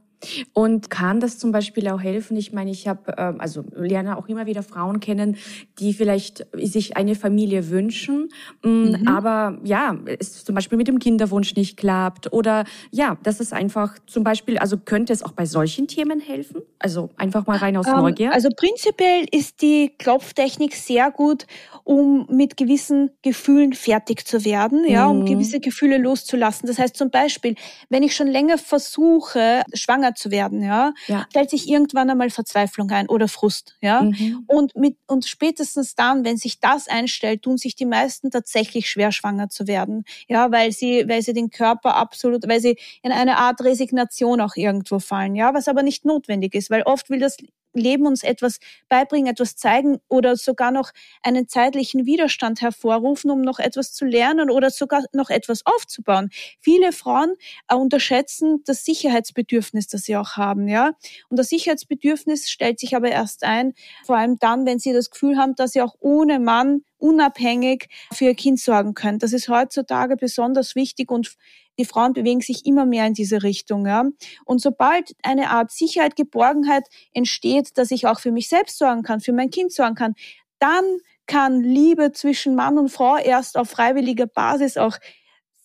und 0.53 0.91
kann 0.91 1.21
das 1.21 1.39
zum 1.39 1.53
Beispiel 1.53 1.89
auch 1.89 2.01
helfen? 2.01 2.37
Ich 2.37 2.53
meine, 2.53 2.71
ich 2.71 2.89
habe, 2.89 3.15
ähm, 3.19 3.41
also 3.41 3.65
lerne 3.75 4.17
auch 4.17 4.29
immer 4.29 4.47
wieder 4.47 4.63
Frauen 4.63 5.01
kennen, 5.01 5.37
die 5.79 5.93
vielleicht 5.95 6.47
sich 6.55 6.97
eine 6.97 7.15
Familie 7.15 7.71
wünschen, 7.71 8.29
mm, 8.63 8.69
mhm. 8.69 9.09
aber 9.09 9.59
ja, 9.65 9.97
es 10.19 10.45
zum 10.45 10.55
Beispiel 10.55 10.79
mit 10.79 10.89
dem 10.89 10.99
Kinderwunsch 10.99 11.55
nicht 11.57 11.77
klappt 11.77 12.33
oder 12.33 12.65
ja, 12.91 13.17
das 13.23 13.41
ist 13.41 13.53
einfach 13.53 13.99
zum 14.07 14.25
Beispiel, 14.25 14.59
also 14.59 14.79
könnte 14.79 15.13
es 15.13 15.23
auch 15.23 15.33
bei 15.33 15.47
solchen 15.47 15.89
Themen 15.89 16.21
helfen? 16.21 16.63
Also 16.79 17.11
einfach 17.17 17.47
mal 17.47 17.59
rein 17.59 17.77
aus 17.77 17.87
ähm, 17.87 17.97
Neugier. 17.97 18.33
Also 18.33 18.49
prinzipiell 18.55 19.27
ist 19.31 19.63
die 19.63 19.93
Klopftechnik 19.99 20.75
sehr 20.75 21.11
gut, 21.11 21.47
um 21.85 22.27
mit 22.31 22.57
gewissen 22.57 23.11
Gefühlen 23.23 23.73
fertig 23.73 24.27
zu 24.27 24.45
werden, 24.45 24.85
ja, 24.89 25.07
um 25.07 25.21
mhm. 25.21 25.27
gewisse 25.27 25.61
Gefühle 25.61 25.99
loszulassen. 25.99 26.67
Das 26.67 26.79
heißt 26.79 26.97
zum 26.97 27.11
Beispiel, 27.11 27.55
wenn 27.89 28.03
ich 28.03 28.15
schon 28.17 28.27
länger 28.27 28.59
versuche, 28.59 29.63
schwanger 29.75 30.04
zu 30.13 30.31
werden, 30.31 30.63
ja, 30.63 30.93
ja. 31.07 31.27
stellt 31.31 31.51
sich 31.51 31.69
irgendwann 31.69 32.11
einmal 32.11 32.31
Verzweiflung 32.31 32.91
ein 32.91 33.09
oder 33.09 33.29
Frust, 33.29 33.77
ja. 33.81 34.03
Mhm. 34.03 34.45
Und 34.47 34.77
mit, 34.77 34.99
und 35.07 35.25
spätestens 35.25 35.95
dann, 35.95 36.25
wenn 36.25 36.37
sich 36.37 36.61
das 36.61 36.89
einstellt, 36.89 37.43
tun 37.43 37.57
sich 37.57 37.75
die 37.77 37.87
meisten 37.87 38.31
tatsächlich 38.31 38.91
schwer 38.91 39.13
schwanger 39.13 39.49
zu 39.49 39.67
werden, 39.67 40.05
ja, 40.29 40.51
weil 40.53 40.73
sie, 40.73 41.05
weil 41.09 41.23
sie 41.23 41.33
den 41.33 41.51
Körper 41.51 41.97
absolut, 41.97 42.47
weil 42.49 42.61
sie 42.61 42.77
in 43.03 43.13
eine 43.13 43.39
Art 43.39 43.63
Resignation 43.63 44.41
auch 44.41 44.57
irgendwo 44.57 44.99
fallen, 44.99 45.35
ja, 45.35 45.55
was 45.55 45.69
aber 45.69 45.83
nicht 45.83 46.05
notwendig 46.05 46.55
ist, 46.55 46.71
weil 46.71 46.83
oft 46.83 47.09
will 47.09 47.21
das 47.21 47.37
Leben 47.75 48.07
uns 48.07 48.23
etwas 48.23 48.59
beibringen, 48.89 49.27
etwas 49.27 49.57
zeigen 49.57 49.99
oder 50.09 50.37
sogar 50.37 50.71
noch 50.71 50.91
einen 51.23 51.49
zeitlichen 51.49 52.07
Widerstand 52.07 52.61
hervorrufen, 52.61 53.31
um 53.31 53.43
noch 53.43 53.59
etwas 53.59 53.93
zu 53.93 54.05
lernen 54.05 54.51
oder 54.51 54.71
sogar 54.71 55.03
noch 55.13 55.31
etwas 55.31 55.67
aufzubauen. 55.67 56.31
Viele 56.61 56.93
Frauen 56.93 57.35
äh, 57.69 57.75
unterschätzen 57.75 58.63
das 58.67 58.85
Sicherheitsbedürfnis, 58.85 59.89
das 59.89 60.03
sie 60.03 60.17
auch 60.17 60.37
haben, 60.37 60.69
ja. 60.69 60.93
Und 61.29 61.39
das 61.39 61.49
Sicherheitsbedürfnis 61.49 62.51
stellt 62.51 62.81
sich 62.81 62.97
aber 62.97 63.11
erst 63.11 63.45
ein, 63.45 63.75
vor 64.05 64.17
allem 64.17 64.39
dann, 64.39 64.67
wenn 64.67 64.79
sie 64.79 64.93
das 64.93 65.11
Gefühl 65.11 65.37
haben, 65.37 65.55
dass 65.55 65.73
sie 65.73 65.83
auch 65.83 65.95
ohne 66.01 66.39
Mann 66.39 66.83
unabhängig 67.05 67.89
für 68.13 68.27
ihr 68.27 68.35
Kind 68.35 68.59
sorgen 68.59 68.95
können. 68.95 69.19
Das 69.19 69.35
ist 69.35 69.49
heutzutage 69.49 70.17
besonders 70.17 70.75
wichtig 70.75 71.11
und 71.11 71.35
die 71.79 71.85
Frauen 71.85 72.13
bewegen 72.13 72.41
sich 72.41 72.67
immer 72.67 72.87
mehr 72.87 73.07
in 73.07 73.15
diese 73.15 73.43
Richtung. 73.43 73.87
Ja. 73.87 74.05
Und 74.45 74.61
sobald 74.61 75.13
eine 75.23 75.51
Art 75.51 75.71
Sicherheit, 75.71 76.17
Geborgenheit 76.17 76.85
entsteht, 77.13 77.77
dass 77.79 77.91
ich 77.91 78.07
auch 78.07 78.21
für 78.21 78.33
mich 78.33 78.49
selbst 78.49 78.79
sorgen 78.79 79.03
kann, 79.03 79.21
für 79.21 79.33
mein 79.33 79.51
Kind 79.51 79.73
sorgen 79.73 79.95
kann, 79.95 80.15
dann 80.59 80.85
kann 81.27 81.63
Liebe 81.63 82.13
zwischen 82.13 82.55
Mann 82.55 82.79
und 82.79 82.91
Frau 82.91 83.17
erst 83.17 83.57
auf 83.57 83.71
freiwilliger 83.71 84.27
Basis 84.27 84.77
auch 84.77 84.99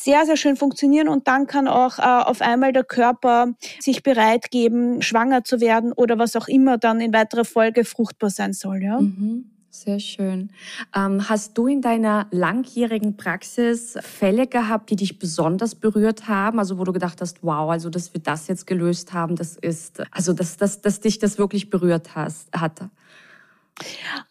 sehr, 0.01 0.25
sehr 0.25 0.37
schön 0.37 0.55
funktionieren 0.55 1.09
und 1.09 1.27
dann 1.27 1.45
kann 1.45 1.67
auch 1.67 1.99
äh, 1.99 2.01
auf 2.01 2.41
einmal 2.41 2.71
der 2.71 2.85
Körper 2.85 3.53
sich 3.79 4.01
bereit 4.01 4.49
geben, 4.49 5.01
schwanger 5.01 5.43
zu 5.43 5.59
werden 5.59 5.91
oder 5.91 6.17
was 6.17 6.37
auch 6.37 6.47
immer 6.47 6.77
dann 6.77 7.01
in 7.01 7.13
weiterer 7.13 7.43
Folge 7.43 7.83
fruchtbar 7.83 8.29
sein 8.29 8.53
soll. 8.53 8.81
Ja? 8.81 9.01
Mhm. 9.01 9.58
Sehr 9.71 9.99
schön. 9.99 10.49
Ähm, 10.95 11.29
hast 11.29 11.55
du 11.57 11.67
in 11.67 11.81
deiner 11.81 12.27
langjährigen 12.31 13.17
Praxis 13.17 13.97
Fälle 14.01 14.47
gehabt, 14.47 14.89
die 14.89 14.95
dich 14.95 15.19
besonders 15.19 15.75
berührt 15.75 16.27
haben? 16.27 16.57
Also 16.57 16.79
wo 16.79 16.83
du 16.83 16.91
gedacht 16.91 17.21
hast, 17.21 17.43
wow, 17.43 17.69
also 17.69 17.91
dass 17.91 18.13
wir 18.13 18.21
das 18.21 18.47
jetzt 18.47 18.65
gelöst 18.65 19.13
haben, 19.13 19.35
das 19.35 19.55
ist, 19.57 20.01
also 20.11 20.33
dass, 20.33 20.57
dass, 20.57 20.81
dass 20.81 21.01
dich 21.01 21.19
das 21.19 21.37
wirklich 21.37 21.69
berührt 21.69 22.15
hast, 22.15 22.51
hatte? 22.51 22.89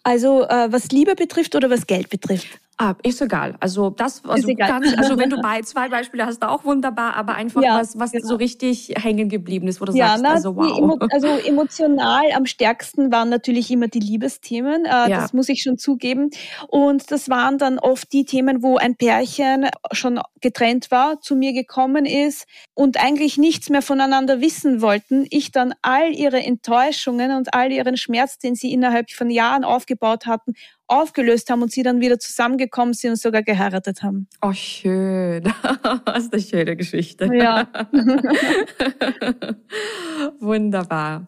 Also 0.03 0.43
äh, 0.43 0.73
was 0.73 0.89
Liebe 0.89 1.15
betrifft 1.15 1.55
oder 1.55 1.71
was 1.71 1.87
Geld 1.87 2.11
betrifft? 2.11 2.59
Ah, 2.81 2.95
ist 3.03 3.21
egal. 3.21 3.57
Also 3.59 3.91
das, 3.91 4.25
also, 4.25 4.55
ganz, 4.55 4.97
also 4.97 5.19
wenn 5.19 5.31
du 5.31 5.41
bei 5.43 5.63
zwei 5.63 5.89
Beispiele 5.89 6.25
hast, 6.25 6.45
auch 6.45 6.65
wunderbar, 6.65 7.17
aber 7.17 7.35
einfach 7.35 7.61
ja, 7.61 7.77
was, 7.77 7.99
was 7.99 8.13
genau. 8.13 8.29
so 8.29 8.35
richtig 8.37 8.95
hängen 8.97 9.29
geblieben 9.29 9.67
ist, 9.67 9.81
wo 9.81 9.85
du 9.85 9.93
ja, 9.95 10.11
sagst, 10.11 10.23
na, 10.23 10.31
also 10.31 10.55
wow. 10.55 10.79
Emo 10.79 10.97
also 11.11 11.27
emotional 11.27 12.31
am 12.33 12.47
stärksten 12.47 13.11
waren 13.11 13.31
natürlich 13.31 13.73
immer 13.73 13.89
die 13.89 13.99
Liebesthemen. 13.99 14.85
Äh, 14.85 14.89
ja. 14.89 15.09
Das 15.09 15.33
muss 15.33 15.49
ich 15.49 15.63
schon 15.63 15.77
zugeben. 15.77 16.31
Und 16.69 17.11
das 17.11 17.29
waren 17.29 17.59
dann 17.59 17.81
oft 17.81 18.13
die 18.13 18.25
Themen, 18.25 18.63
wo 18.63 18.77
ein 18.77 18.95
Pärchen 18.95 19.69
schon 19.91 20.21
getrennt 20.41 20.93
war, 20.93 21.21
zu 21.21 21.35
mir 21.35 21.53
gekommen 21.53 22.07
ist 22.07 22.47
und 22.75 22.97
eigentlich 23.03 23.39
nichts 23.39 23.71
mehr 23.71 23.83
voneinander 23.83 24.41
wissen 24.41 24.83
wollten. 24.83 25.27
Ich 25.31 25.51
dann 25.51 25.75
all 25.83 26.13
ihre 26.15 26.45
Enttäuschungen 26.45 27.37
und 27.37 27.55
all 27.55 27.73
ihren 27.73 27.97
Schmerz, 27.97 28.39
den 28.39 28.55
sie 28.55 28.73
innerhalb 28.73 29.11
von 29.11 29.31
Jahren 29.31 29.65
aufgebaut 29.65 30.27
hatten, 30.27 30.55
aufgelöst 30.89 31.51
haben 31.51 31.63
und 31.63 31.71
sie 31.71 31.83
dann 31.83 32.01
wieder 32.01 32.19
zusammengekommen 32.19 32.95
sind 32.95 33.11
und 33.11 33.17
sogar 33.17 33.43
geheiratet 33.43 34.03
haben. 34.03 34.27
Oh, 34.43 34.53
schön. 34.53 35.45
Das 36.05 36.25
ist 36.25 36.33
eine 36.33 36.43
schöne 36.43 36.77
Geschichte. 36.77 37.31
Ja. 37.33 37.69
Wunderbar. 40.41 41.27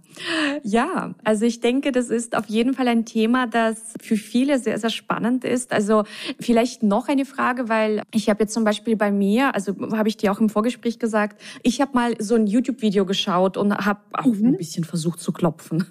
Ja, 0.62 1.14
also 1.24 1.44
ich 1.44 1.60
denke, 1.60 1.92
das 1.92 2.08
ist 2.08 2.36
auf 2.36 2.46
jeden 2.46 2.74
Fall 2.74 2.88
ein 2.88 3.04
Thema, 3.04 3.46
das 3.46 3.94
für 4.00 4.16
viele 4.16 4.58
sehr, 4.58 4.78
sehr 4.78 4.90
spannend 4.90 5.44
ist. 5.44 5.72
Also 5.72 6.04
vielleicht 6.40 6.82
noch 6.82 7.08
eine 7.08 7.24
Frage, 7.24 7.68
weil 7.68 8.02
ich 8.12 8.28
habe 8.28 8.42
jetzt 8.42 8.54
zum 8.54 8.64
Beispiel 8.64 8.96
bei 8.96 9.12
mir, 9.12 9.54
also 9.54 9.74
habe 9.92 10.08
ich 10.08 10.16
dir 10.16 10.32
auch 10.32 10.40
im 10.40 10.48
Vorgespräch 10.48 10.98
gesagt, 10.98 11.40
ich 11.62 11.80
habe 11.80 11.92
mal 11.94 12.14
so 12.18 12.34
ein 12.34 12.46
YouTube-Video 12.46 13.06
geschaut 13.06 13.56
und 13.56 13.74
habe 13.74 14.00
auch 14.12 14.26
mhm. 14.26 14.48
ein 14.48 14.56
bisschen 14.56 14.84
versucht 14.84 15.20
zu 15.20 15.32
klopfen. 15.32 15.86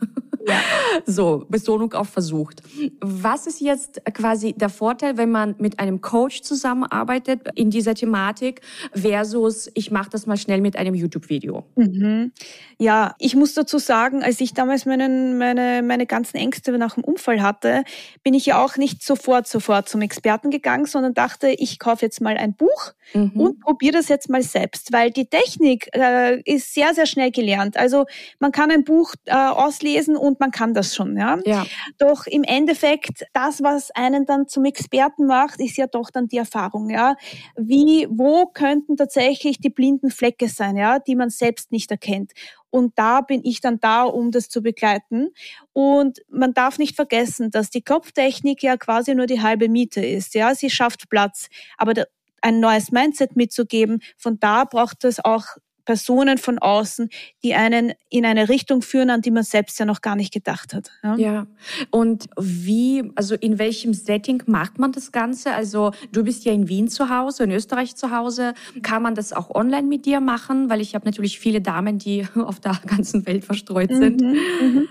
Ja. 0.48 0.56
So, 1.06 1.46
Betonung 1.50 1.94
auf 1.94 2.10
versucht. 2.10 2.62
Was 3.00 3.48
ist 3.48 3.59
jetzt 3.60 4.02
quasi 4.14 4.54
der 4.54 4.70
Vorteil, 4.70 5.18
wenn 5.18 5.32
man 5.32 5.56
mit 5.58 5.80
einem 5.80 6.02
Coach 6.02 6.42
zusammenarbeitet 6.42 7.42
in 7.56 7.70
dieser 7.70 7.96
Thematik 7.96 8.62
versus 8.94 9.70
ich 9.74 9.92
mache 9.92 10.10
das 10.10 10.26
mal 10.26 10.38
schnell 10.38 10.62
mit 10.62 10.76
einem 10.76 10.96
YouTube-Video? 10.96 11.66
Mhm. 11.76 12.32
Ja, 12.78 13.16
ich 13.20 13.36
muss 13.36 13.54
dazu 13.54 13.78
sagen, 13.78 14.24
als 14.24 14.40
ich 14.42 14.54
damals 14.54 14.86
meinen, 14.86 15.38
meine, 15.38 15.82
meine 15.84 16.06
ganzen 16.06 16.38
Ängste 16.38 16.78
nach 16.78 16.96
dem 16.96 17.04
Unfall 17.04 17.42
hatte, 17.42 17.84
bin 18.24 18.34
ich 18.34 18.46
ja 18.46 18.64
auch 18.64 18.78
nicht 18.78 19.04
sofort, 19.04 19.48
sofort 19.48 19.90
zum 19.90 20.02
Experten 20.02 20.50
gegangen, 20.50 20.86
sondern 20.86 21.14
dachte, 21.14 21.50
ich 21.50 21.80
kaufe 21.80 22.06
jetzt 22.06 22.22
mal 22.22 22.38
ein 22.38 22.54
Buch 22.56 22.94
mhm. 23.14 23.32
und 23.36 23.60
probiere 23.60 23.94
das 23.94 24.08
jetzt 24.08 24.30
mal 24.30 24.44
selbst, 24.44 24.92
weil 24.94 25.12
die 25.12 25.26
Technik 25.26 25.90
äh, 25.94 26.42
ist 26.42 26.74
sehr, 26.74 26.94
sehr 26.94 27.06
schnell 27.06 27.32
gelernt. 27.32 27.78
Also 27.78 28.06
man 28.40 28.52
kann 28.52 28.72
ein 28.72 28.84
Buch 28.84 29.14
äh, 29.26 29.34
auslesen 29.34 30.16
und 30.16 30.40
man 30.40 30.52
kann 30.52 30.74
das 30.74 30.96
schon. 30.96 31.18
Ja? 31.18 31.40
ja. 31.46 31.66
Doch 31.98 32.26
im 32.28 32.44
Endeffekt, 32.44 33.26
das, 33.34 33.49
was 33.62 33.92
einen 33.92 34.26
dann 34.26 34.48
zum 34.48 34.66
Experten 34.66 35.26
macht, 35.26 35.60
ist 35.60 35.78
ja 35.78 35.88
doch 35.88 36.10
dann 36.12 36.28
die 36.28 36.38
Erfahrung. 36.38 36.90
Ja? 36.90 37.16
Wie, 37.56 38.08
wo 38.10 38.46
könnten 38.46 38.98
tatsächlich 38.98 39.60
die 39.60 39.70
blinden 39.70 40.12
Flecke 40.12 40.48
sein, 40.48 40.78
ja, 40.78 41.00
die 41.00 41.16
man 41.16 41.30
selbst 41.30 41.72
nicht 41.72 41.92
erkennt? 41.92 42.32
Und 42.70 42.98
da 42.98 43.22
bin 43.22 43.42
ich 43.44 43.62
dann 43.62 43.80
da, 43.80 44.04
um 44.04 44.32
das 44.32 44.50
zu 44.50 44.62
begleiten. 44.62 45.30
Und 45.74 46.20
man 46.30 46.54
darf 46.54 46.78
nicht 46.78 46.96
vergessen, 46.96 47.50
dass 47.50 47.70
die 47.70 47.82
Kopftechnik 47.82 48.62
ja 48.62 48.78
quasi 48.78 49.16
nur 49.16 49.26
die 49.26 49.42
halbe 49.42 49.70
Miete 49.70 50.06
ist. 50.06 50.36
Ja, 50.36 50.54
sie 50.54 50.70
schafft 50.70 51.10
Platz. 51.10 51.48
Aber 51.78 51.94
ein 52.42 52.60
neues 52.60 52.92
Mindset 52.92 53.36
mitzugeben, 53.36 54.02
von 54.18 54.40
da 54.40 54.64
braucht 54.66 55.04
es 55.04 55.24
auch 55.24 55.46
Personen 55.90 56.38
von 56.38 56.60
außen, 56.60 57.10
die 57.42 57.56
einen 57.56 57.94
in 58.12 58.24
eine 58.24 58.48
Richtung 58.48 58.84
führen, 58.84 59.10
an 59.10 59.22
die 59.22 59.32
man 59.32 59.42
selbst 59.42 59.80
ja 59.80 59.86
noch 59.86 60.02
gar 60.02 60.16
nicht 60.16 60.32
gedacht 60.32 60.76
hat. 60.76 60.92
Ja, 61.02 61.16
ja. 61.16 61.48
und 61.90 62.28
wie, 62.40 63.12
also 63.16 63.34
in 63.34 63.58
welchem 63.58 63.96
Setting 63.96 64.44
macht 64.46 64.78
man 64.78 64.92
das 64.92 65.12
Ganze? 65.12 65.52
Also 65.52 65.90
du 66.12 66.24
bist 66.24 66.46
ja 66.46 66.54
in 66.54 66.70
Wien 66.70 66.90
zu 66.90 67.10
Hause, 67.10 67.46
in 67.46 67.52
Österreich 67.52 67.96
zu 67.96 68.12
Hause. 68.12 68.54
Kann 68.84 69.02
man 69.02 69.16
das 69.16 69.34
auch 69.34 69.50
online 69.56 69.88
mit 69.88 70.06
dir 70.06 70.20
machen? 70.20 70.70
Weil 70.70 70.80
ich 70.80 70.94
habe 70.94 71.06
natürlich 71.06 71.40
viele 71.40 71.60
Damen, 71.60 71.98
die 71.98 72.28
auf 72.36 72.60
der 72.60 72.80
ganzen 72.86 73.26
Welt 73.26 73.44
verstreut 73.44 73.90
sind. 73.92 74.22
Mhm, 74.22 74.38
mhm. 74.62 74.88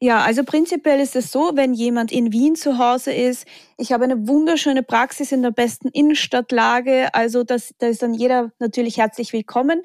Ja, 0.00 0.22
also 0.22 0.44
prinzipiell 0.44 0.98
ist 0.98 1.14
es 1.14 1.30
so, 1.30 1.50
wenn 1.56 1.74
jemand 1.74 2.10
in 2.10 2.32
Wien 2.32 2.54
zu 2.54 2.78
Hause 2.78 3.12
ist, 3.12 3.46
ich 3.78 3.92
habe 3.92 4.04
eine 4.04 4.28
wunderschöne 4.28 4.82
Praxis 4.82 5.32
in 5.32 5.42
der 5.42 5.50
besten 5.50 5.88
Innenstadtlage, 5.88 7.14
also 7.14 7.44
das, 7.44 7.74
da 7.78 7.86
ist 7.86 8.02
dann 8.02 8.12
jeder 8.12 8.50
natürlich 8.58 8.98
herzlich 8.98 9.32
willkommen. 9.32 9.82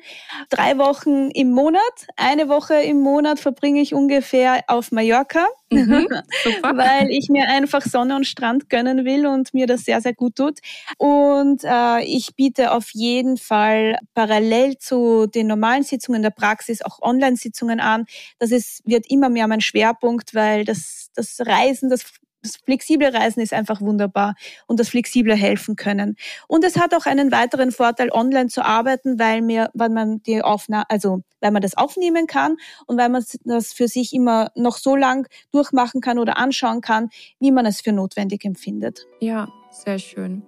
Drei 0.49 0.77
Wochen 0.77 1.29
im 1.31 1.51
Monat, 1.51 1.81
eine 2.17 2.49
Woche 2.49 2.75
im 2.75 2.99
Monat 2.99 3.39
verbringe 3.39 3.81
ich 3.81 3.93
ungefähr 3.93 4.61
auf 4.67 4.91
Mallorca, 4.91 5.45
mhm, 5.71 6.07
weil 6.63 7.09
ich 7.09 7.29
mir 7.29 7.47
einfach 7.47 7.81
Sonne 7.81 8.15
und 8.15 8.25
Strand 8.25 8.69
gönnen 8.69 9.05
will 9.05 9.27
und 9.27 9.53
mir 9.53 9.67
das 9.67 9.85
sehr, 9.85 10.01
sehr 10.01 10.13
gut 10.13 10.35
tut. 10.35 10.59
Und 10.97 11.63
äh, 11.63 12.03
ich 12.03 12.35
biete 12.35 12.71
auf 12.71 12.89
jeden 12.93 13.37
Fall 13.37 13.97
parallel 14.15 14.77
zu 14.77 15.27
den 15.27 15.47
normalen 15.47 15.83
Sitzungen 15.83 16.21
der 16.21 16.31
Praxis 16.31 16.81
auch 16.81 17.01
Online-Sitzungen 17.01 17.79
an. 17.79 18.05
Das 18.39 18.51
ist, 18.51 18.81
wird 18.85 19.05
immer 19.09 19.29
mehr 19.29 19.47
mein 19.47 19.61
Schwerpunkt 19.61 19.93
Schwerpunkt, 19.93 20.33
weil 20.35 20.65
das, 20.65 21.09
das 21.15 21.39
Reisen, 21.41 21.89
das 21.89 22.03
das 22.43 22.57
flexible 22.57 23.07
Reisen 23.07 23.41
ist 23.41 23.53
einfach 23.53 23.81
wunderbar 23.81 24.35
und 24.67 24.79
das 24.79 24.89
flexible 24.89 25.35
helfen 25.35 25.75
können. 25.75 26.17
Und 26.47 26.63
es 26.63 26.77
hat 26.77 26.93
auch 26.93 27.05
einen 27.05 27.31
weiteren 27.31 27.71
Vorteil, 27.71 28.11
online 28.11 28.47
zu 28.47 28.63
arbeiten, 28.63 29.17
weil 29.17 29.41
mir, 29.41 29.69
weil 29.73 29.89
man 29.89 30.21
die 30.23 30.41
Aufnahme, 30.41 30.85
also 30.89 31.21
weil 31.39 31.51
man 31.51 31.61
das 31.61 31.75
aufnehmen 31.75 32.27
kann 32.27 32.57
und 32.85 32.97
weil 32.97 33.09
man 33.09 33.23
das 33.45 33.73
für 33.73 33.87
sich 33.87 34.13
immer 34.13 34.51
noch 34.55 34.77
so 34.77 34.95
lang 34.95 35.27
durchmachen 35.51 36.01
kann 36.01 36.19
oder 36.19 36.37
anschauen 36.37 36.81
kann, 36.81 37.09
wie 37.39 37.51
man 37.51 37.65
es 37.65 37.81
für 37.81 37.91
notwendig 37.91 38.45
empfindet. 38.45 39.05
Ja, 39.19 39.47
sehr 39.73 39.99
schön. 39.99 40.43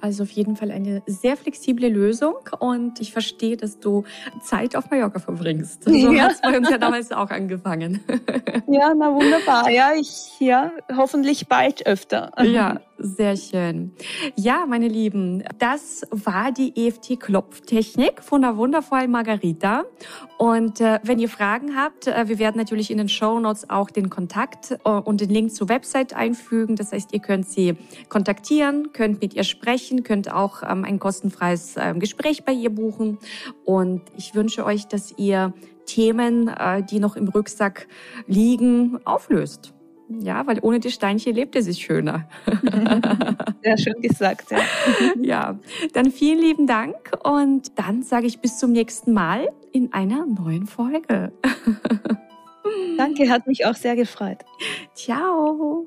Also 0.00 0.24
auf 0.24 0.30
jeden 0.30 0.56
Fall 0.56 0.70
eine 0.70 1.02
sehr 1.06 1.36
flexible 1.36 1.88
Lösung 1.88 2.34
und 2.58 3.00
ich 3.00 3.12
verstehe, 3.12 3.56
dass 3.56 3.78
du 3.78 4.04
Zeit 4.42 4.76
auf 4.76 4.90
Mallorca 4.90 5.18
verbringst. 5.18 5.84
So 6.04 6.12
ja. 6.12 6.24
hat 6.24 6.32
es 6.32 6.40
bei 6.42 6.58
uns 6.58 6.68
ja 6.68 6.76
damals 6.76 7.12
auch 7.12 7.30
angefangen. 7.30 8.00
Ja, 8.66 8.92
na 8.96 9.14
wunderbar. 9.14 9.70
Ja, 9.70 9.92
ich 9.94 10.40
ja 10.40 10.72
hoffentlich 10.96 11.46
bald 11.48 11.86
öfter. 11.86 12.32
Ja, 12.42 12.80
sehr 12.98 13.36
schön. 13.36 13.92
Ja, 14.36 14.66
meine 14.66 14.88
Lieben, 14.88 15.44
das 15.58 16.02
war 16.10 16.52
die 16.52 16.72
EFT-Klopftechnik 16.74 18.22
von 18.22 18.42
der 18.42 18.56
wundervollen 18.56 19.10
Margarita. 19.10 19.84
Und 20.38 20.80
äh, 20.80 21.00
wenn 21.02 21.18
ihr 21.18 21.28
Fragen 21.28 21.76
habt, 21.76 22.06
äh, 22.06 22.28
wir 22.28 22.38
werden 22.38 22.56
natürlich 22.56 22.90
in 22.90 22.98
den 22.98 23.08
Show 23.08 23.38
Notes 23.38 23.68
auch 23.68 23.90
den 23.90 24.10
Kontakt 24.10 24.72
äh, 24.84 24.88
und 24.88 25.20
den 25.20 25.30
Link 25.30 25.52
zur 25.52 25.68
Website 25.68 26.14
einfügen. 26.14 26.76
Das 26.76 26.92
heißt, 26.92 27.12
ihr 27.12 27.20
könnt 27.20 27.48
sie 27.48 27.76
kontaktieren, 28.08 28.63
könnt 28.92 29.20
mit 29.20 29.34
ihr 29.34 29.44
sprechen, 29.44 30.02
könnt 30.02 30.32
auch 30.32 30.62
ähm, 30.62 30.84
ein 30.84 30.98
kostenfreies 30.98 31.74
ähm, 31.76 32.00
Gespräch 32.00 32.44
bei 32.44 32.52
ihr 32.52 32.70
buchen. 32.70 33.18
Und 33.64 34.02
ich 34.16 34.34
wünsche 34.34 34.64
euch, 34.64 34.86
dass 34.86 35.14
ihr 35.16 35.52
Themen, 35.86 36.48
äh, 36.48 36.82
die 36.82 37.00
noch 37.00 37.16
im 37.16 37.28
Rucksack 37.28 37.86
liegen, 38.26 38.98
auflöst. 39.04 39.72
Ja, 40.20 40.46
weil 40.46 40.58
ohne 40.60 40.80
die 40.80 40.90
Steinchen 40.90 41.34
lebt 41.34 41.56
es 41.56 41.64
sich 41.64 41.78
schöner. 41.78 42.28
Sehr 43.62 43.78
schön 43.78 44.00
gesagt, 44.02 44.50
ja. 44.50 44.58
Ja, 45.22 45.58
dann 45.94 46.10
vielen 46.10 46.38
lieben 46.38 46.66
Dank 46.66 47.12
und 47.24 47.78
dann 47.78 48.02
sage 48.02 48.26
ich 48.26 48.40
bis 48.40 48.58
zum 48.58 48.72
nächsten 48.72 49.14
Mal 49.14 49.48
in 49.72 49.92
einer 49.92 50.26
neuen 50.26 50.66
Folge. 50.66 51.32
Danke, 52.96 53.28
hat 53.30 53.46
mich 53.46 53.64
auch 53.66 53.74
sehr 53.74 53.96
gefreut. 53.96 54.38
Ciao. 54.94 55.86